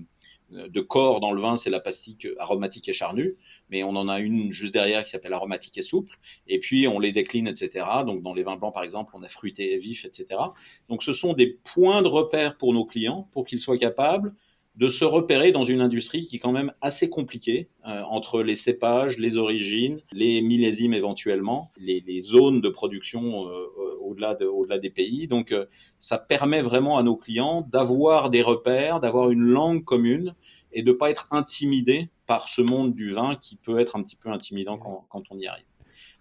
[0.50, 3.36] de, corps dans le vin, c'est la pastille aromatique et charnue.
[3.70, 6.16] Mais on en a une juste derrière qui s'appelle aromatique et souple.
[6.46, 7.86] Et puis, on les décline, etc.
[8.06, 10.40] Donc, dans les vins blancs, par exemple, on a fruité et vif, etc.
[10.88, 14.34] Donc, ce sont des points de repère pour nos clients pour qu'ils soient capables
[14.76, 18.56] de se repérer dans une industrie qui est quand même assez compliquée euh, entre les
[18.56, 23.66] cépages, les origines, les millésimes éventuellement, les, les zones de production euh,
[24.00, 25.28] au-delà de, au-delà des pays.
[25.28, 25.66] Donc euh,
[25.98, 30.34] ça permet vraiment à nos clients d'avoir des repères, d'avoir une langue commune
[30.72, 34.16] et de pas être intimidé par ce monde du vin qui peut être un petit
[34.16, 35.66] peu intimidant quand, quand on y arrive.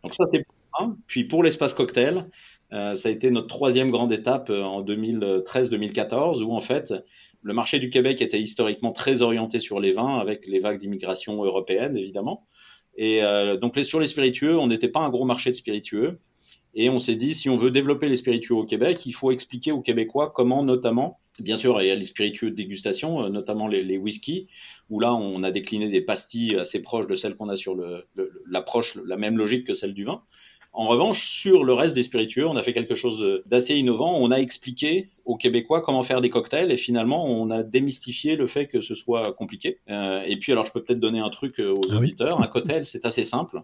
[0.03, 0.45] Donc ça c'est
[0.79, 0.95] un.
[1.07, 2.29] Puis pour l'espace cocktail,
[2.71, 6.93] euh, ça a été notre troisième grande étape en 2013-2014 où en fait
[7.43, 11.43] le marché du Québec était historiquement très orienté sur les vins, avec les vagues d'immigration
[11.43, 12.47] européenne, évidemment.
[12.95, 16.19] Et euh, donc sur les spiritueux, on n'était pas un gros marché de spiritueux.
[16.75, 19.71] Et on s'est dit, si on veut développer les spiritueux au Québec, il faut expliquer
[19.71, 23.67] aux Québécois comment, notamment, bien sûr, il y a les spiritueux de dégustation, euh, notamment
[23.67, 24.47] les, les whiskies,
[24.89, 27.75] où là, on a décliné des pastilles assez proches de celles qu'on a sur
[28.47, 30.23] l'approche, la même logique que celle du vin.
[30.75, 34.17] En revanche, sur le reste des spiritueux, on a fait quelque chose d'assez innovant.
[34.19, 38.47] On a expliqué aux Québécois comment faire des cocktails et finalement, on a démystifié le
[38.47, 39.79] fait que ce soit compliqué.
[39.89, 42.41] Euh, et puis, alors, je peux peut-être donner un truc aux ah auditeurs.
[42.41, 43.61] Un cocktail, c'est assez simple.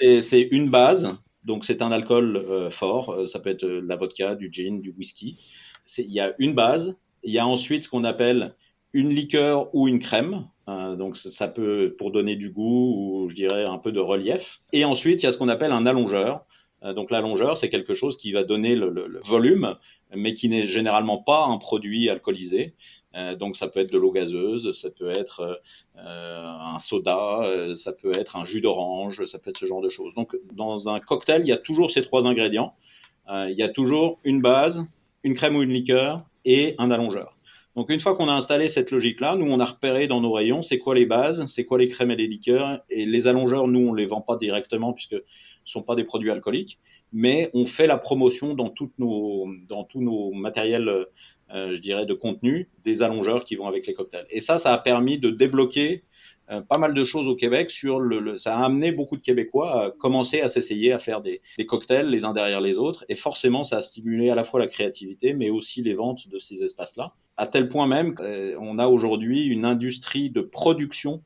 [0.00, 1.14] C'est une base.
[1.44, 3.10] Donc, c'est un alcool euh, fort.
[3.10, 5.38] Euh, ça peut être de la vodka, du gin, du whisky.
[5.98, 6.96] Il y a une base.
[7.24, 8.54] Il y a ensuite ce qu'on appelle
[8.92, 10.46] une liqueur ou une crème.
[10.68, 14.60] Euh, donc ça peut pour donner du goût ou je dirais un peu de relief.
[14.72, 16.44] Et ensuite il y a ce qu'on appelle un allongeur.
[16.82, 19.76] donc l'allongeur, c'est quelque chose qui va donner le volume,
[20.14, 22.74] mais qui n'est généralement pas un produit alcoolisé.
[23.16, 25.60] Euh, donc ça peut être de l'eau gazeuse, ça peut être
[25.96, 29.80] euh, un soda, euh, ça peut être un jus d'orange, ça peut être ce genre
[29.80, 30.14] de choses.
[30.14, 32.74] Donc dans un cocktail, il y a toujours ces trois ingrédients.
[33.28, 34.84] il y a toujours une base,
[35.24, 37.36] une crème ou une liqueur et un allongeur.
[37.80, 40.60] Donc une fois qu'on a installé cette logique-là, nous on a repéré dans nos rayons
[40.60, 43.88] c'est quoi les bases, c'est quoi les crèmes et les liqueurs et les allongeurs, nous
[43.88, 46.78] on les vend pas directement puisque ce sont pas des produits alcooliques,
[47.10, 51.06] mais on fait la promotion dans toutes nos dans tous nos matériels
[51.54, 54.26] euh, je dirais, de contenu des allongeurs qui vont avec les cocktails.
[54.28, 56.04] Et ça, ça a permis de débloquer
[56.68, 59.90] pas mal de choses au Québec sur le, ça a amené beaucoup de Québécois à
[59.90, 63.04] commencer à s'essayer à faire des, des, cocktails les uns derrière les autres.
[63.08, 66.38] Et forcément ça a stimulé à la fois la créativité mais aussi les ventes de
[66.38, 67.14] ces espaces-là.
[67.36, 71.22] À tel point même qu'on euh, a aujourd'hui une industrie de production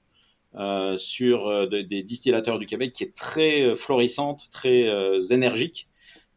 [0.56, 4.88] euh, sur des distillateurs du Québec qui est très florissante, très
[5.30, 5.88] énergique.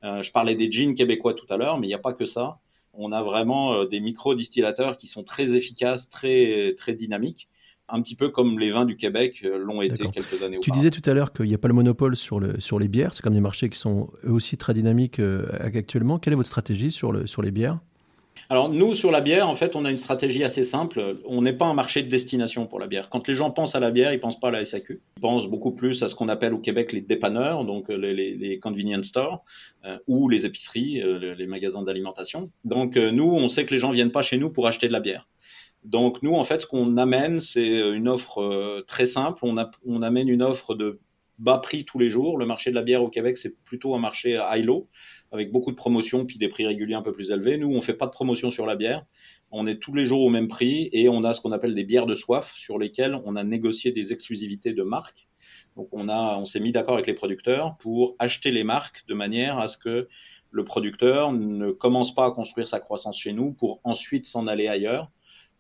[0.02, 2.60] je parlais des jeans québécois tout à l'heure mais il n'y a pas que ça.
[2.97, 7.47] On a vraiment euh, des micro-distillateurs qui sont très efficaces, très, très dynamiques
[7.89, 10.91] un petit peu comme les vins du Québec euh, l'ont été quelques années Tu disais
[10.91, 13.13] tout à l'heure qu'il n'y a pas le monopole sur, le, sur les bières.
[13.13, 16.19] C'est comme des marchés qui sont eux aussi très dynamiques euh, actuellement.
[16.19, 17.80] Quelle est votre stratégie sur, le, sur les bières?
[18.50, 21.17] Alors nous, sur la bière, en fait, on a une stratégie assez simple.
[21.26, 23.10] On n'est pas un marché de destination pour la bière.
[23.10, 25.02] Quand les gens pensent à la bière, ils pensent pas à la SAQ.
[25.17, 28.36] Ils pensent beaucoup plus à ce qu'on appelle au Québec les dépanneurs, donc euh, les,
[28.36, 29.43] les, convenience stores,
[29.86, 32.50] euh, ou les épiceries, euh, les, magasins d'alimentation.
[32.63, 35.02] Donc nous, on sait que les gens viennent pas chez nous pour acheter de la
[35.02, 35.28] bière.
[35.88, 39.39] Donc nous, en fait, ce qu'on amène, c'est une offre très simple.
[39.43, 41.00] On, amène une offre de
[41.39, 42.38] bas prix tous les jours.
[42.38, 44.89] Le marché de la bière au Québec, c'est plutôt un marché high-low
[45.32, 47.58] avec beaucoup de promotions puis des prix réguliers un peu plus élevés.
[47.58, 49.06] Nous, on fait pas de promotion sur la bière.
[49.50, 51.86] On est tous les jours au même prix et on a ce qu'on appelle des
[51.86, 55.30] bières de soif sur lesquelles on a négocié des exclusivités de marques.
[55.78, 59.69] Donc on s'est mis d'accord avec les producteurs pour acheter les marques de manière à
[59.69, 60.10] ce que
[60.52, 64.67] le producteur ne commence pas à construire sa croissance chez nous pour ensuite s'en aller
[64.67, 65.12] ailleurs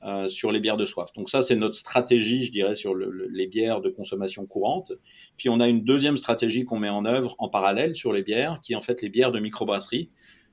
[0.03, 1.11] euh, sur les bières de soif.
[1.15, 4.91] Donc ça, c'est notre stratégie, je dirais, sur les bières de consommation courante.
[5.37, 8.61] Puis on a une deuxième stratégie qu'on met en œuvre en parallèle sur les bières,
[8.61, 10.11] qui est en fait les bières de microbrasserie.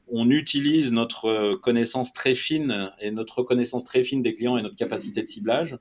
[0.09, 4.63] On utilise notre euh, connaissance très fine et notre reconnaissance très fine des clients et
[4.63, 5.77] notre capacité de ciblage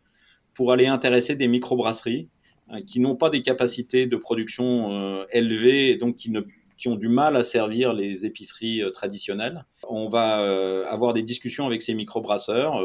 [0.54, 2.28] pour aller intéresser des microbrasseries
[2.74, 7.38] euh, qui n'ont pas des capacités de production élevées et donc qui ont du mal
[7.38, 9.64] à servir les épiceries traditionnelles.
[9.88, 12.84] On va avoir des discussions avec ces microbrasseurs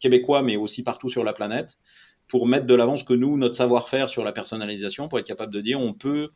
[0.00, 1.78] québécois, mais aussi partout sur la planète,
[2.28, 5.60] pour mettre de l'avance que nous, notre savoir-faire sur la personnalisation, pour être capable de
[5.60, 6.30] dire on peut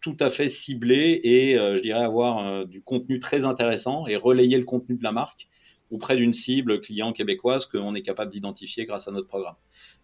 [0.00, 4.16] tout à fait cibler et, euh, je dirais, avoir euh, du contenu très intéressant et
[4.16, 5.48] relayer le contenu de la marque
[5.90, 9.56] auprès d'une cible client québécoise qu'on est capable d'identifier grâce à notre programme.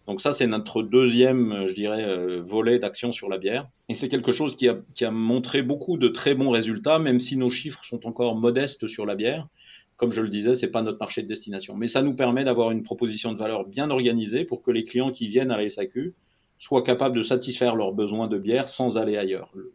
[0.05, 3.67] Donc ça, c'est notre deuxième, je dirais, euh, volet d'action sur la bière.
[3.87, 7.19] Et c'est quelque chose qui a, qui a montré beaucoup de très bons résultats, même
[7.21, 9.47] si nos chiffres sont encore modestes sur la bière
[9.97, 11.75] comme je le disais, c'est pas notre marché de destination.
[11.75, 15.11] Mais ça nous permet d'avoir une proposition de valeur bien organisée pour que les clients
[15.11, 16.13] qui viennent à la SAQ
[16.59, 19.51] soient capables de satisfaire leurs besoins de bière sans aller ailleurs.
[19.53, 19.73] Le,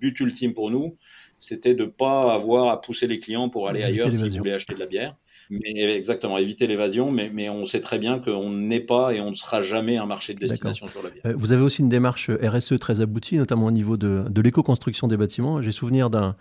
[0.00, 0.96] but ultime pour nous,
[1.38, 4.80] c'était de pas avoir à pousser les clients pour aller ailleurs s'ils voulaient acheter de
[4.80, 5.16] la bière.
[5.50, 9.30] Mais exactement, éviter l'évasion, mais, mais, on sait très bien qu'on n'est pas et on
[9.30, 11.22] ne sera jamais un marché de destination sur la bière.
[11.26, 15.08] Euh, vous avez aussi une démarche RSE très aboutie, notamment au niveau de, de l'éco-construction
[15.08, 15.60] des bâtiments.
[15.62, 16.34] J'ai souvenir d'un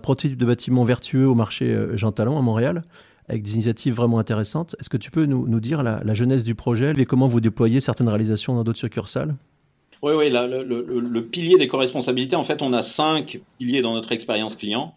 [0.00, 2.82] prototype de bâtiment vertueux au marché euh, Jean Talon à Montréal
[3.28, 4.76] avec des initiatives vraiment intéressantes.
[4.80, 7.40] Est-ce que tu peux nous, nous dire la, la, jeunesse du projet et comment vous
[7.40, 9.36] déployez certaines réalisations dans d'autres succursales?
[10.02, 14.10] Oui, oui, le, le, le, pilier d'éco-responsabilité, en fait, on a cinq piliers dans notre
[14.10, 14.96] expérience client.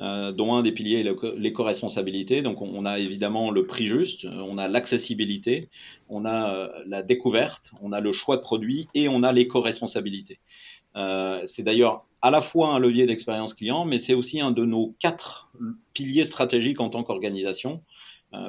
[0.00, 2.42] Euh, dont un des piliers est l'éco-responsabilité.
[2.42, 5.68] Donc on, a évidemment le prix juste, euh, on a l'accessibilité,
[6.08, 10.40] on a euh, la découverte, on a le choix de produit et on a l'éco-responsabilité.
[10.96, 14.64] Euh, c'est d'ailleurs à la fois un levier d'expérience client, mais c'est aussi un de
[14.64, 15.52] nos quatre
[15.92, 17.82] piliers stratégiques en tant qu'organisation,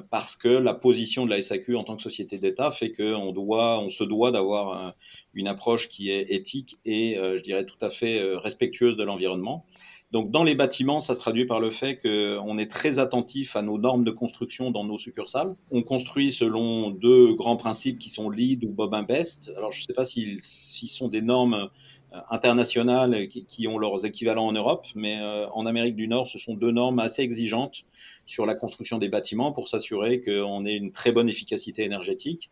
[0.09, 3.79] parce que la position de la SAQ en tant que société d'État fait qu'on doit,
[3.79, 4.95] on se doit d'avoir
[5.35, 9.67] une approche qui est éthique et, je dirais, tout à fait respectueuse de l'environnement.
[10.15, 13.61] Donc dans les bâtiments, ça se traduit par le fait qu'on est très attentif à
[13.61, 15.57] nos normes de construction dans nos succursales.
[15.71, 19.51] On construit selon deux grands principes qui sont LEED ou Bob Best.
[19.57, 21.69] Alors je ne sais pas s'ils sont des normes
[22.13, 26.37] euh, internationales qui, ont leurs équivalents en Europe, mais euh, en Amérique du Nord, ce
[26.37, 27.83] sont deux normes assez exigeantes
[28.25, 32.51] sur la construction des bâtiments pour s'assurer qu'on ait une très bonne efficacité énergétique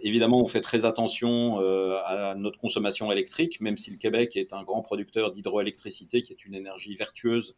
[0.00, 4.52] Évidemment, on fait très attention euh, à notre consommation électrique, même si le Québec est
[4.52, 7.56] un grand producteur d'hydroélectricité, qui est une énergie vertueuse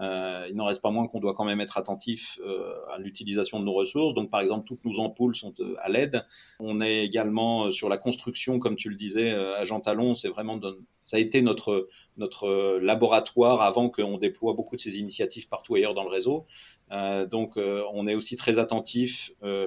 [0.00, 3.60] euh, il n'en reste pas moins qu'on doit quand même être attentif euh, à l'utilisation
[3.60, 4.14] de nos ressources.
[4.14, 6.24] Donc, par exemple, toutes nos ampoules sont euh, à LED.
[6.60, 10.14] On est également sur la construction, comme tu le disais, à Jean Talon.
[10.14, 10.60] C'est vraiment
[11.04, 15.94] ça a été notre notre laboratoire avant qu'on déploie beaucoup de ces initiatives partout ailleurs
[15.94, 16.46] dans le réseau.
[16.92, 19.32] Euh, donc, euh, on est aussi très attentif.
[19.42, 19.66] Euh,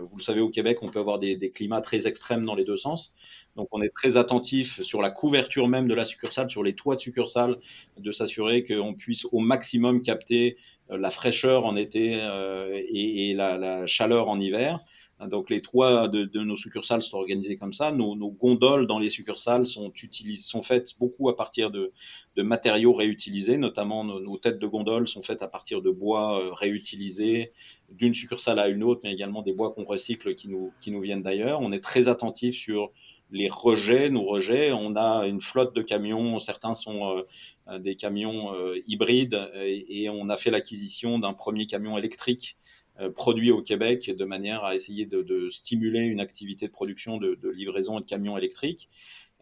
[0.00, 2.64] vous le savez, au Québec, on peut avoir des, des, climats très extrêmes dans les
[2.64, 3.12] deux sens.
[3.56, 6.96] Donc, on est très attentif sur la couverture même de la succursale, sur les toits
[6.96, 7.56] de succursale,
[7.98, 10.56] de s'assurer qu'on puisse au maximum capter
[10.90, 14.80] la fraîcheur en été et, et la, la, chaleur en hiver.
[15.28, 17.92] Donc les toits de, de, nos succursales sont organisés comme ça.
[17.92, 21.92] Nos, nos gondoles dans les succursales sont, utilisées, sont faites beaucoup à partir de,
[22.36, 26.40] de matériaux réutilisés, notamment nos, nos, têtes de gondoles sont faites à partir de bois
[26.40, 27.52] euh, réutilisés
[27.90, 31.00] d'une succursale à une autre, mais également des bois qu'on recycle qui nous, qui nous
[31.00, 31.60] viennent d'ailleurs.
[31.60, 32.90] On est très attentif sur
[33.30, 34.72] les rejets, nos rejets.
[34.72, 37.24] On a une flotte de camions, certains sont
[37.68, 42.56] euh, des camions euh, hybrides, et, on a fait l'acquisition d'un premier camion électrique
[43.00, 47.36] euh, produit au Québec de manière à essayer de, stimuler une activité de production de,
[47.50, 48.88] livraison de camions électriques.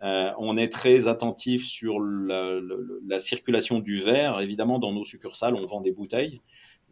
[0.03, 4.40] Euh, on est très attentif sur la, circulation du verre.
[4.40, 6.40] Évidemment, dans nos succursales, on vend des bouteilles.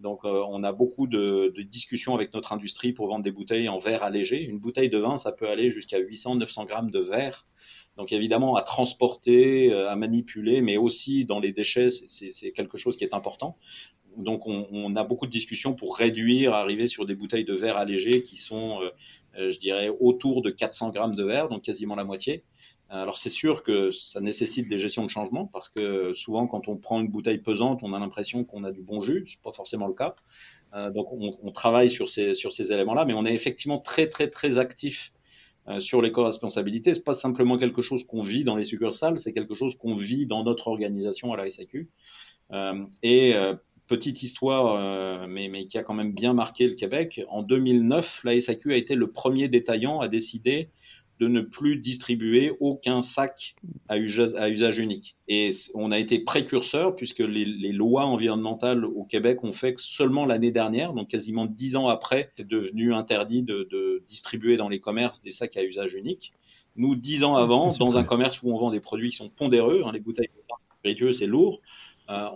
[0.00, 3.68] Donc, euh, on a beaucoup de, de, discussions avec notre industrie pour vendre des bouteilles
[3.68, 4.42] en verre allégé.
[4.42, 7.46] Une bouteille de vin, ça peut aller jusqu'à 800-900 grammes de verre.
[7.98, 12.96] Donc, évidemment, à transporter, euh, à manipuler, mais aussi dans les déchets, c'est quelque chose
[12.96, 13.56] qui est important
[14.16, 17.76] donc on, on, a beaucoup de discussions pour réduire, arriver sur des bouteilles de verre
[17.76, 18.90] allégées qui sont, euh,
[19.38, 22.44] euh je dirais, autour de 400 grammes de verre, donc quasiment la moitié.
[22.92, 26.76] Alors c'est sûr que ça nécessite des gestions de changement parce que souvent quand on
[26.76, 29.86] prend une bouteille pesante, on a l'impression qu'on a du bon jus, c'est pas forcément
[29.86, 30.16] le cas.
[30.74, 34.28] Euh, donc on, travaille sur ces sur ces éléments-là, mais on est effectivement très très
[34.28, 35.12] très actif
[35.68, 36.92] euh, sur l'éco-responsabilité.
[36.92, 40.26] C'est pas simplement quelque chose qu'on vit dans les succursales, c'est quelque chose qu'on vit
[40.26, 41.88] dans notre organisation à la SAQ.
[42.52, 43.34] Euh, et
[43.86, 47.22] petite histoire, mais, mais, qui a quand même bien marqué le Québec.
[47.28, 50.70] En 2009, la SAQ a été le premier détaillant à décider
[51.20, 53.54] de ne plus distribuer aucun sac
[53.88, 55.16] à usage, à usage unique.
[55.28, 59.82] Et on a été précurseur puisque les, les, lois environnementales au Québec ont fait que
[59.82, 64.70] seulement l'année dernière, donc quasiment dix ans après, c'est devenu interdit de, de, distribuer dans
[64.70, 66.32] les commerces des sacs à usage unique.
[66.76, 69.82] Nous, dix ans avant, dans un commerce où on vend des produits qui sont pondéreux,
[69.84, 70.30] hein, les bouteilles
[70.78, 71.60] spiritueux, c'est lourd,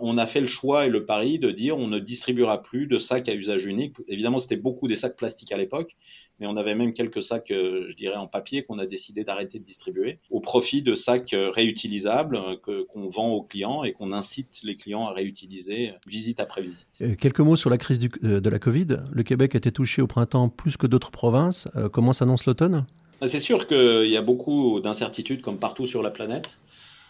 [0.01, 2.99] on a fait le choix et le pari de dire on ne distribuera plus de
[2.99, 3.95] sacs à usage unique.
[4.07, 5.95] Évidemment, c'était beaucoup des sacs plastiques à l'époque,
[6.39, 9.59] mais on avait même quelques sacs, euh, je dirais, en papier qu'on a décidé d'arrêter
[9.59, 14.61] de distribuer au profit de sacs euh, réutilisables qu'on vend aux clients et qu'on incite
[14.63, 17.17] les clients à réutiliser visite après visite.
[17.19, 18.87] quelques mots sur la crise du, de la Covid.
[19.11, 21.67] Le Québec a été touché au printemps plus que d'autres provinces.
[21.91, 22.85] comment s'annonce l'automne?
[23.25, 26.57] C'est sûr qu'il y a beaucoup d'incertitudes comme partout sur la planète.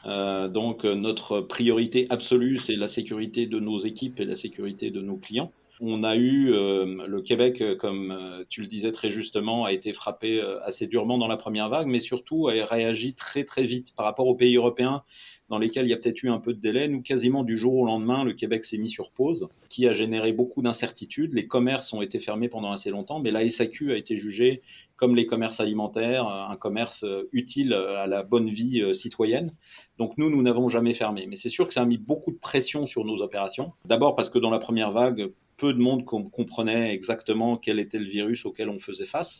[0.06, 4.92] Euh, donc euh, notre priorité absolue, c'est la sécurité de nos équipes et la sécurité
[4.92, 5.52] de nos clients.
[5.82, 10.42] On a eu euh, le Québec, comme tu le disais très justement, a été frappé
[10.64, 14.28] assez durement dans la première vague, mais surtout a réagi très très vite par rapport
[14.28, 15.04] aux pays européens
[15.50, 16.88] dans lesquels il y a peut-être eu un peu de délai.
[16.88, 20.32] Nous, quasiment du jour au lendemain, le Québec s'est mis sur pause, qui a généré
[20.32, 21.34] beaucoup d'incertitudes.
[21.34, 24.62] Les commerces ont été fermés pendant assez longtemps, mais la SAQ a été jugée
[24.96, 29.52] comme les commerces alimentaires, un commerce utile à la bonne vie citoyenne.
[29.98, 31.26] Donc nous, nous n'avons jamais fermé.
[31.28, 33.74] Mais c'est sûr que ça a mis beaucoup de pression sur nos opérations.
[33.86, 38.06] D'abord parce que dans la première vague, peu de monde comprenait exactement quel était le
[38.06, 39.40] virus auquel on faisait face.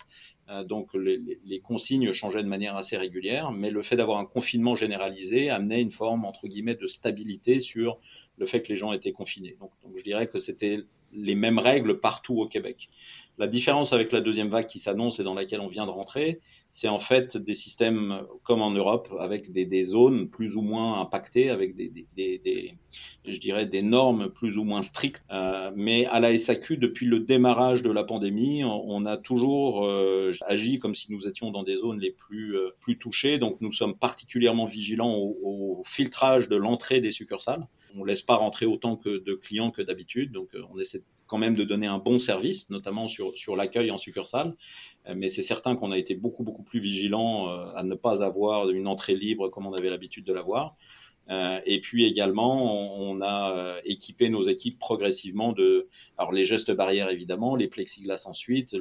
[0.50, 4.76] Euh, donc les, consignes changeaient de manière assez régulière, mais le fait d'avoir un confinement
[4.76, 8.00] généralisé amenait une forme entre guillemets de stabilité sur
[8.38, 9.58] le fait que les gens étaient confinés.
[9.60, 10.82] Donc je dirais que c'était
[11.14, 12.90] les mêmes règles partout au Québec.
[13.38, 16.42] La différence avec la deuxième vague qui s'annonce et dans laquelle on vient de rentrer,
[16.76, 21.50] c'est en fait des systèmes comme en Europe, avec des, zones plus ou moins impactées,
[21.50, 22.76] avec des,
[23.24, 25.24] je dirais, des normes plus ou moins strictes.
[25.32, 30.34] Euh, mais à la SAQ, depuis le démarrage de la pandémie, on, a toujours euh,
[30.48, 33.38] agi comme si nous étions dans des zones les plus, euh, touchées.
[33.38, 37.66] Donc nous sommes particulièrement vigilants au, filtrage de l'entrée des succursales.
[37.98, 40.34] On laisse pas rentrer autant que de clients que d'habitude.
[40.34, 43.98] Donc on essaie quand même de donner un bon service, notamment sur, sur l'accueil en
[43.98, 44.56] succursale.
[45.08, 48.24] Euh, mais c'est certain qu'on a été beaucoup, beaucoup plus vigilant euh, à ne pas
[48.24, 50.76] avoir une entrée libre comme on avait l'habitude de l'avoir.
[51.32, 55.88] Euh, et puis également, on, a équipé nos équipes progressivement de,
[56.20, 58.76] alors les gestes barrières évidemment, les plexiglas ensuite,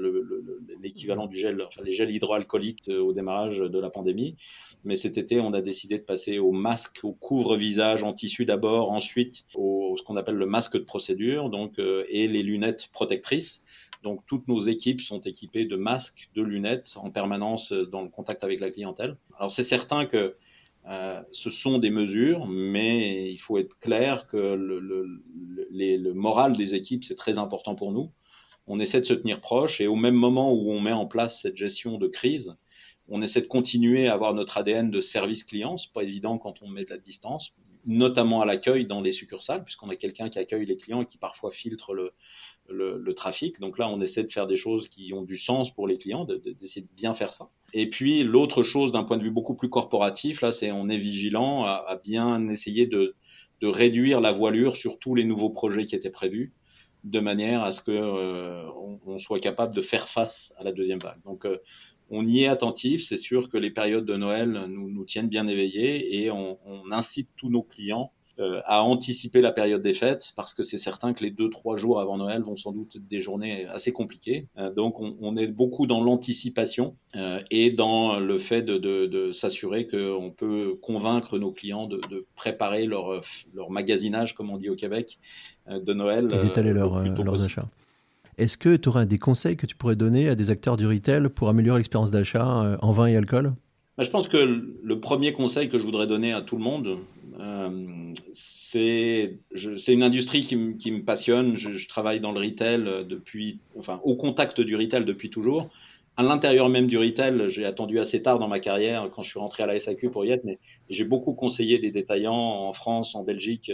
[0.82, 4.36] l'équivalent le, le, du gel, enfin les gels hydroalcooliques au démarrage de la pandémie.
[4.84, 8.92] Mais cet été, on a décidé de passer au masque, au couvre-visage en tissu d'abord,
[8.92, 11.78] ensuite au ce qu'on appelle le masque de procédure, donc
[12.08, 13.62] et les lunettes protectrices.
[14.02, 18.44] Donc toutes nos équipes sont équipées de masques, de lunettes en permanence dans le contact
[18.44, 19.16] avec la clientèle.
[19.38, 20.36] Alors c'est certain que
[21.32, 25.22] ce sont des mesures, mais il faut être clair que le, le,
[25.70, 28.10] le moral des équipes, c'est très important pour nous.
[28.66, 31.40] On essaie de se tenir proche et au même moment où on met en place
[31.40, 32.56] cette gestion de crise,
[33.08, 35.76] on essaie de continuer à avoir notre ADN de service client.
[35.76, 37.54] C'est pas évident quand on met de la distance,
[37.86, 41.18] notamment à l'accueil dans les succursales, puisqu'on a quelqu'un qui accueille les clients et qui
[41.18, 43.60] parfois filtre le, trafic.
[43.60, 46.24] Donc là, on essaie de faire des choses qui ont du sens pour les clients,
[46.24, 47.50] d'essayer de, bien faire ça.
[47.74, 50.96] Et puis l'autre chose, d'un point de vue beaucoup plus corporatif, là, c'est on est
[50.96, 53.14] vigilant à, bien essayer de,
[53.60, 56.52] de, réduire la voilure sur tous les nouveaux projets qui étaient prévus,
[57.04, 58.66] de manière à ce que euh,
[59.06, 61.22] on, soit capable de faire face à la deuxième vague.
[61.24, 61.58] Donc euh,
[62.14, 63.02] on y est attentif.
[63.02, 66.92] C'est sûr que les périodes de Noël nous, nous tiennent bien éveillés et on, on
[66.92, 71.14] incite tous nos clients euh, à anticiper la période des fêtes parce que c'est certain
[71.14, 74.48] que les deux trois jours avant Noël vont sans doute être des journées assez compliquées.
[74.58, 79.06] Euh, donc on, on, est beaucoup dans l'anticipation euh, et dans le fait de, de,
[79.06, 83.22] de s'assurer qu'on peut convaincre nos clients de, de, préparer leur,
[83.54, 85.20] leur magasinage, comme on dit au Québec,
[85.68, 86.28] de Noël.
[86.32, 87.68] Et d'étaler leur, leurs achats.
[88.38, 91.28] Est-ce que tu aurais des conseils que tu pourrais donner à des acteurs du retail
[91.28, 93.54] pour améliorer l'expérience d'achat en vin et alcool?
[93.96, 96.98] Bah, je pense que le premier conseil que je voudrais donner à tout le monde,
[97.38, 99.38] euh, c'est
[99.88, 101.56] une industrie qui, qui me passionne.
[101.56, 105.70] Je, je, travaille dans le retail depuis, enfin, au contact du retail depuis toujours.
[106.16, 109.40] À l'intérieur même du retail, j'ai attendu assez tard dans ma carrière quand je suis
[109.40, 113.16] rentré à la SAQ pour y être, mais j'ai beaucoup conseillé des détaillants en France,
[113.16, 113.72] en Belgique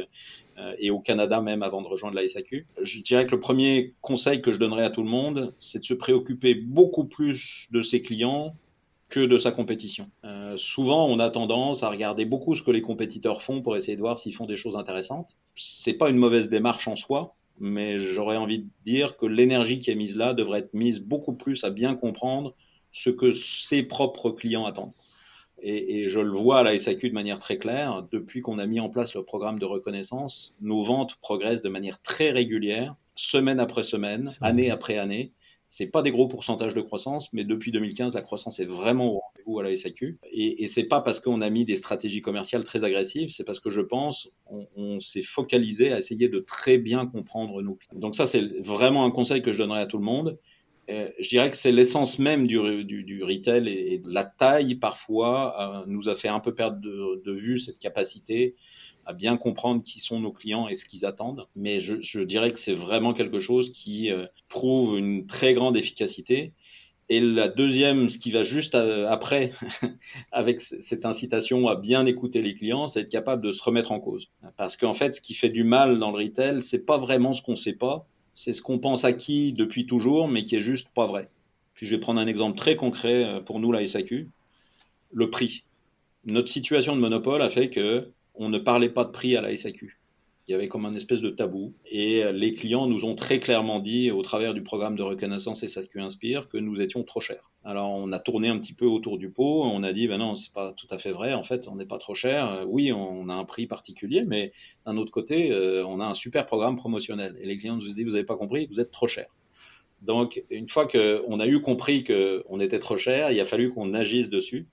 [0.59, 2.66] euh, et au Canada même avant de rejoindre la SAQ.
[2.82, 5.84] Je dirais que le premier conseil que je donnerais à tout le monde, c'est de
[5.84, 8.55] se préoccuper beaucoup plus de ses clients
[9.11, 10.09] que de sa compétition.
[10.24, 13.97] Euh, souvent, on a tendance à regarder beaucoup ce que les compétiteurs font pour essayer
[13.97, 15.36] de voir s'ils font des choses intéressantes.
[15.57, 19.90] C'est pas une mauvaise démarche en soi, mais j'aurais envie de dire que l'énergie qui
[19.90, 22.54] est mise là devrait être mise beaucoup plus à bien comprendre
[22.90, 24.94] ce que ses propres clients attendent.
[25.62, 28.06] Et, et je le vois à la SAQ de manière très claire.
[28.11, 32.00] Depuis qu'on a mis en place le programme de reconnaissance, nos ventes progressent de manière
[32.00, 35.32] très régulière, semaine après semaine, année après année.
[35.72, 39.20] C'est pas des gros pourcentages de croissance, mais depuis 2015, la croissance est vraiment au
[39.20, 40.18] rendez-vous à la SAQ.
[40.32, 43.60] Et, et c'est pas parce qu'on a mis des stratégies commerciales très agressives, c'est parce
[43.60, 48.00] que je pense on, s'est focalisé à essayer de très bien comprendre clients.
[48.00, 50.40] Donc ça, c'est vraiment un conseil que je donnerais à tout le monde.
[50.90, 55.84] Euh, je dirais que c'est l'essence même du, du, retail et, la taille parfois euh,
[55.86, 58.56] nous a fait un peu perdre de vue cette capacité
[59.07, 61.46] à bien comprendre qui sont nos clients et ce qu'ils attendent.
[61.57, 66.53] Mais je, dirais que c'est vraiment quelque chose qui euh, prouve une très grande efficacité.
[67.09, 69.53] Et la deuxième, ce qui va juste euh, après,
[70.32, 73.98] avec cette incitation à bien écouter les clients, c'est être capable de se remettre en
[73.98, 74.30] cause.
[74.57, 77.42] Parce qu'en fait, ce qui fait du mal dans le retail, c'est pas vraiment ce
[77.42, 81.07] qu'on sait pas, c'est ce qu'on pense acquis depuis toujours, mais qui est juste pas
[81.07, 81.28] vrai.
[81.74, 84.28] Puis je vais prendre un exemple très concret euh, pour nous, la SAQ.
[85.12, 85.64] Le prix.
[86.24, 88.11] Notre situation de monopole a fait que
[88.41, 89.99] on ne parlait pas de prix à la SAQ.
[90.49, 91.74] Il y avait comme un espèce de tabou.
[91.86, 96.01] Et les clients nous ont très clairement dit, au travers du programme de reconnaissance SAQ
[96.01, 97.53] Inspire, que nous étions trop chers.
[97.64, 100.34] Alors on a tourné un petit peu autour du pot, on a dit, ben non,
[100.34, 102.64] c'est pas tout à fait vrai, en fait, on n'est pas trop cher.
[102.66, 104.53] Oui, on a un prix particulier, mais
[104.86, 107.36] d'un autre côté, euh, on a un super programme promotionnel.
[107.41, 109.26] Et les clients nous ont dit, vous n'avez pas compris, vous êtes trop cher.
[110.01, 113.93] Donc, une fois qu'on a eu compris qu'on était trop cher, il a fallu qu'on
[113.93, 114.66] agisse dessus.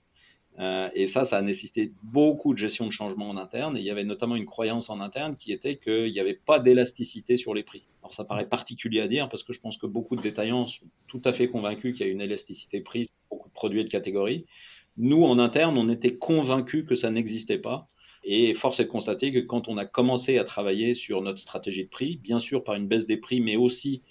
[0.58, 3.76] Euh, et ça, ça a nécessité beaucoup de gestion de changement en interne.
[3.76, 6.58] Et il y avait notamment une croyance en interne qui était qu'il n'y avait pas
[6.58, 7.84] d'élasticité sur les prix.
[8.02, 10.86] Alors ça paraît particulier à dire parce que je pense que beaucoup de détaillants sont
[11.06, 13.84] tout à fait convaincus qu'il y a une élasticité prix sur beaucoup de produits et
[13.84, 14.46] de catégories.
[14.96, 17.86] Nous, en interne, on était convaincus que ça n'existait pas.
[18.24, 21.84] Et force est de constater que quand on a commencé à travailler sur notre stratégie
[21.84, 24.02] de prix, bien sûr par une baisse des prix, mais aussi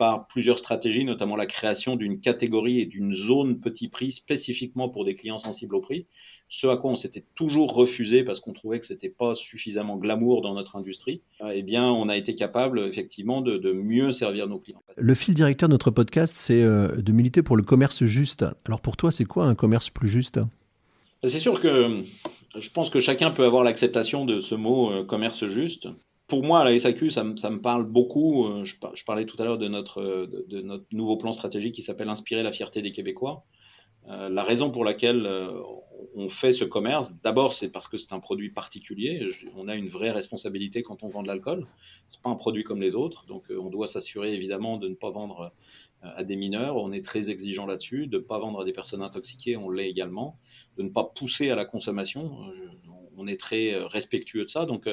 [0.00, 5.04] par plusieurs stratégies, notamment la création d'une catégorie et d'une zone petit prix spécifiquement pour
[5.04, 6.06] des clients sensibles au prix,
[6.48, 10.40] ce à quoi on s'était toujours refusé parce qu'on trouvait que c'était pas suffisamment glamour
[10.40, 11.20] dans notre industrie,
[11.52, 14.82] eh bien, on a été capable effectivement de, de mieux servir nos clients.
[14.96, 18.46] Le fil directeur de notre podcast, c'est euh, de militer pour le commerce juste.
[18.66, 20.40] Alors pour toi, c'est quoi un commerce plus juste?
[21.24, 22.04] C'est sûr que
[22.58, 25.88] je pense que chacun peut avoir l'acceptation de ce mot euh, commerce juste
[26.30, 28.46] pour moi, la SAQ, ça, me parle beaucoup.
[28.46, 32.08] Euh, je, parlais tout à l'heure de notre, de, notre nouveau plan stratégique qui s'appelle
[32.08, 33.44] Inspirer la fierté des Québécois.
[34.08, 35.60] Euh, la raison pour laquelle euh,
[36.14, 39.28] on fait ce commerce, d'abord, c'est parce que c'est un produit particulier.
[39.56, 41.66] On a une vraie responsabilité quand on vend de l'alcool.
[42.08, 44.94] C'est pas un produit comme les autres, donc euh, on doit s'assurer évidemment de ne
[44.94, 45.52] pas vendre
[46.04, 46.76] euh, à des mineurs.
[46.76, 49.90] On est très exigeant là-dessus, de ne pas vendre à des personnes intoxiquées, on l'est
[49.90, 50.38] également,
[50.78, 52.38] de ne pas pousser à la consommation.
[53.20, 54.64] On est très respectueux de ça.
[54.64, 54.88] Donc,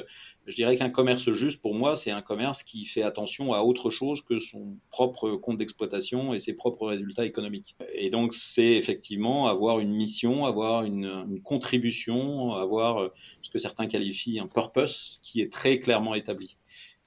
[0.46, 3.90] je dirais qu'un commerce juste, pour moi, c'est un commerce qui fait attention à autre
[3.90, 7.76] chose que son propre compte d'exploitation et ses propres résultats économiques.
[7.94, 13.10] Et donc, c'est effectivement avoir une mission, avoir une, contribution, avoir
[13.42, 16.58] ce que certains qualifient un purpose qui est très clairement établi.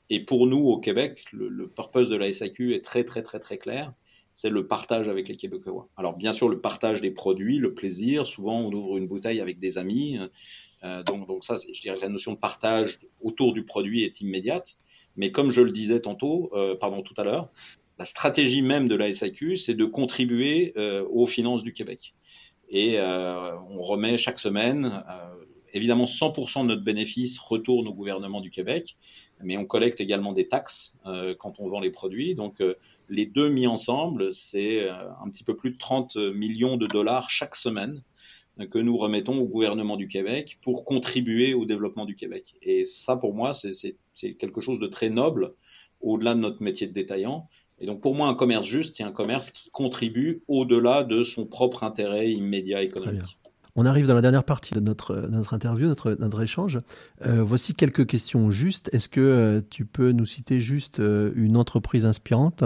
[0.09, 3.39] Et pour nous, au Québec, le, le purpose de la SAQ est très, très, très,
[3.39, 3.93] très clair
[4.33, 5.89] c'est le partage avec les Québécois.
[5.97, 8.27] Alors bien sûr, le partage des produits, le plaisir.
[8.27, 10.19] Souvent, on ouvre une bouteille avec des amis.
[10.85, 14.79] Euh, donc, ça, je dirais que la notion de partage autour du produit est immédiate.
[15.17, 17.51] Mais comme je le disais tantôt, euh, pardon, tout à l'heure,
[17.99, 22.15] la stratégie même de la SAQ, c'est de contribuer euh, aux finances du Québec.
[22.73, 25.03] Et on remet chaque semaine,
[25.73, 28.97] évidemment, 100% de notre bénéfice retourne au gouvernement du Québec,
[29.43, 30.97] mais on collecte également des taxes
[31.41, 32.37] quand on vend les produits.
[32.37, 32.63] Donc
[33.09, 37.57] les deux mis ensemble, c'est un petit peu plus de 30 millions de dollars chaque
[37.57, 38.05] semaine
[38.69, 42.57] que nous remettons au gouvernement du Québec pour contribuer au développement du Québec.
[42.63, 45.55] Et ça, pour moi, c'est quelque chose de très noble
[46.01, 47.49] au-delà de notre métier de détaillant.
[47.79, 51.47] Et donc, pour moi, un commerce juste, c'est un commerce qui contribue au-delà de son
[51.47, 53.39] propre intérêt immédiat économique.
[53.77, 56.81] On arrive dans la dernière partie de notre, notre interview, notre, notre échange.
[57.25, 58.91] Euh, voici quelques questions justes.
[58.93, 62.65] Est-ce que euh, tu peux nous citer juste euh, une entreprise inspirante?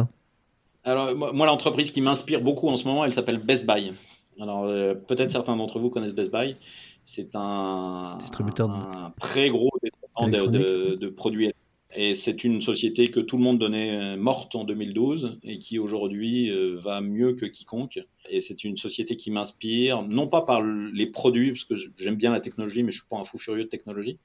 [0.83, 3.93] Alors, moi, l'entreprise qui m'inspire beaucoup en ce moment, elle s'appelle Best Buy.
[4.41, 6.57] Alors, euh, peut-être certains d'entre vous connaissent Best Buy.
[7.05, 11.53] C'est un, distributeur un, très gros distributeur de, de, produits.
[11.97, 15.79] Et c'est une société que tout le monde donnait euh, morte en 2012 et qui
[15.79, 18.01] aujourd'hui euh, va mieux que quiconque.
[18.29, 22.33] Et c'est une société qui m'inspire, non pas par les produits, parce que j'aime bien
[22.33, 24.19] la technologie, mais je suis pas un fou furieux de technologie,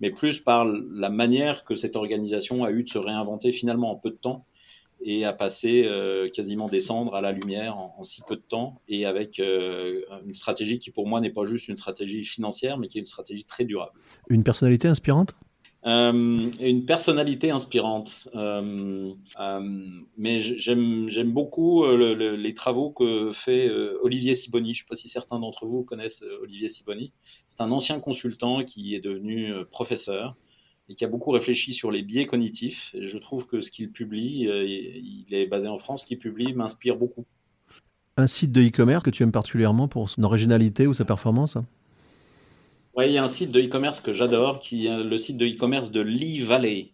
[0.00, 3.96] mais plus par la manière que cette organisation a eu de se réinventer finalement en
[3.96, 4.44] peu de temps
[5.00, 8.80] et à passer euh, quasiment des cendres à la lumière en, si peu de temps
[8.88, 12.88] et avec euh, une stratégie qui pour moi n'est pas juste une stratégie financière mais
[12.88, 13.92] qui est une stratégie très durable.
[14.28, 15.34] Une personnalité inspirante?
[15.84, 18.28] Euh, une personnalité inspirante.
[18.34, 19.12] Euh,
[20.16, 23.70] mais j'aime beaucoup le, le, les travaux que fait
[24.02, 24.74] Olivier Siboni.
[24.74, 27.12] Je ne sais pas si certains d'entre vous connaissent Olivier Siboni.
[27.50, 30.34] C'est un ancien consultant qui est devenu professeur
[30.88, 32.94] et qui a beaucoup réfléchi sur les biais cognitifs.
[32.94, 36.18] Et je trouve que ce qu'il publie, euh, il est basé en France, ce qu'il
[36.18, 37.24] publie m'inspire beaucoup.
[38.16, 41.58] Un site de e-commerce que tu aimes particulièrement pour son originalité ou sa performance?
[42.96, 45.46] Oui, il y a un site de e-commerce que j'adore, qui est le site de
[45.46, 46.92] e-commerce de Lee Valley.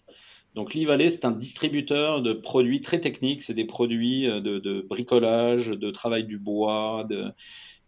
[0.55, 3.43] Donc Lee Valley, c'est un distributeur de produits très techniques.
[3.43, 7.30] C'est des produits euh, de, bricolage, de travail du bois, de,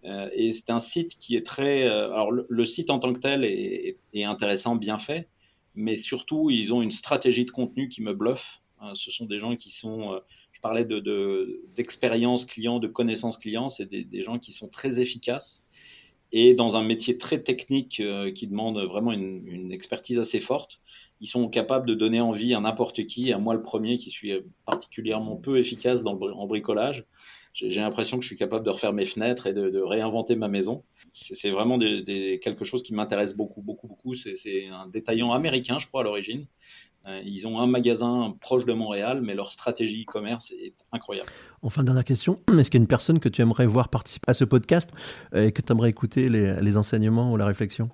[0.04, 1.88] euh, et c'est un site qui est très.
[1.88, 5.28] alors le, site en tant que tel est, est intéressant, bien fait,
[5.74, 8.60] mais surtout, ils ont une stratégie de contenu qui me bluffe.
[8.80, 10.18] Hein, ce sont des gens qui sont, euh,
[10.52, 15.64] je parlais d'expérience de, client, de connaissance client, c'est des, gens qui sont très efficaces
[16.32, 20.80] et dans un métier très technique euh, qui demande vraiment une, expertise assez forte,
[21.20, 24.32] ils sont capables de donner envie à n'importe qui, à moi le premier qui suis
[24.66, 27.06] particulièrement peu efficace dans le, en bricolage,
[27.54, 30.82] j'ai l'impression que je suis capable de refaire mes fenêtres et de, réinventer ma maison.
[31.16, 34.16] C'est vraiment des, quelque chose qui m'intéresse beaucoup, beaucoup, beaucoup.
[34.16, 36.46] C'est un détaillant américain, je crois, à l'origine.
[37.06, 41.28] Euh, ils ont un magasin proche de Montréal, mais leur stratégie e-commerce est incroyable.
[41.62, 42.34] Enfin, dernière question.
[42.58, 44.90] Est-ce qu'il y a une personne que tu aimerais voir participer à ce podcast
[45.32, 47.88] et que tu aimerais écouter les, les enseignements ou la réflexion?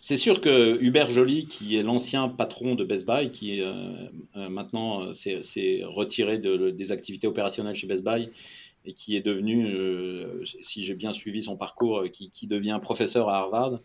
[0.00, 3.72] C'est sûr que Hubert Joly, qui est l'ancien patron de Best Buy, qui euh,
[4.36, 8.28] euh, maintenant s'est retiré de, des activités opérationnelles chez Best Buy
[8.86, 9.74] et qui est devenu,
[10.60, 13.80] si j'ai bien suivi son parcours, qui, qui devient professeur à Harvard,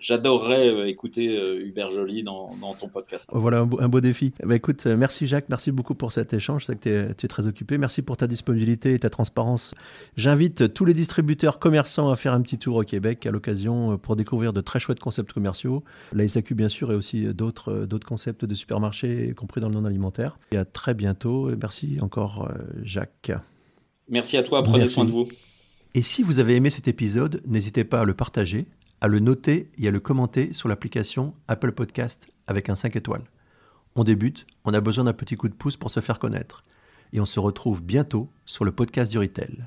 [0.00, 3.28] J'adorerais euh, écouter euh, Hubert Joly dans, ton podcast.
[3.32, 4.32] Voilà un beau, défi.
[4.44, 6.62] Bah, écoute, euh, merci Jacques, merci beaucoup pour cet échange.
[6.62, 7.78] Je sais que tu es, très occupé.
[7.78, 9.74] Merci pour ta disponibilité et ta transparence.
[10.16, 14.16] J'invite tous les distributeurs commerçants à faire un petit tour au Québec à l'occasion pour
[14.16, 15.82] découvrir de très chouettes concepts commerciaux.
[16.12, 19.84] La SAQ, bien sûr, et aussi d'autres concepts de supermarchés, y compris dans le non
[19.84, 20.38] alimentaire.
[20.52, 21.50] Et à très bientôt.
[21.56, 22.50] merci encore,
[22.82, 23.32] Jacques.
[24.08, 24.62] Merci à toi.
[24.62, 25.28] Prenez soin de vous.
[25.94, 28.66] Et si vous avez aimé cet épisode, n'hésitez pas à le partager
[29.02, 33.24] à le noter et à le commenter sur l'application Apple Podcast avec un 5 étoiles.
[33.96, 36.62] On débute, on a besoin d'un petit coup de pouce pour se faire connaître.
[37.12, 39.66] Et on se retrouve bientôt sur le podcast du Retail,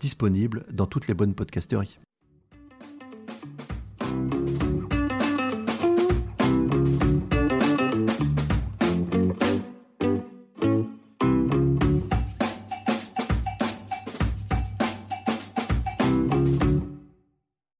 [0.00, 2.00] disponible dans toutes les bonnes podcasteries.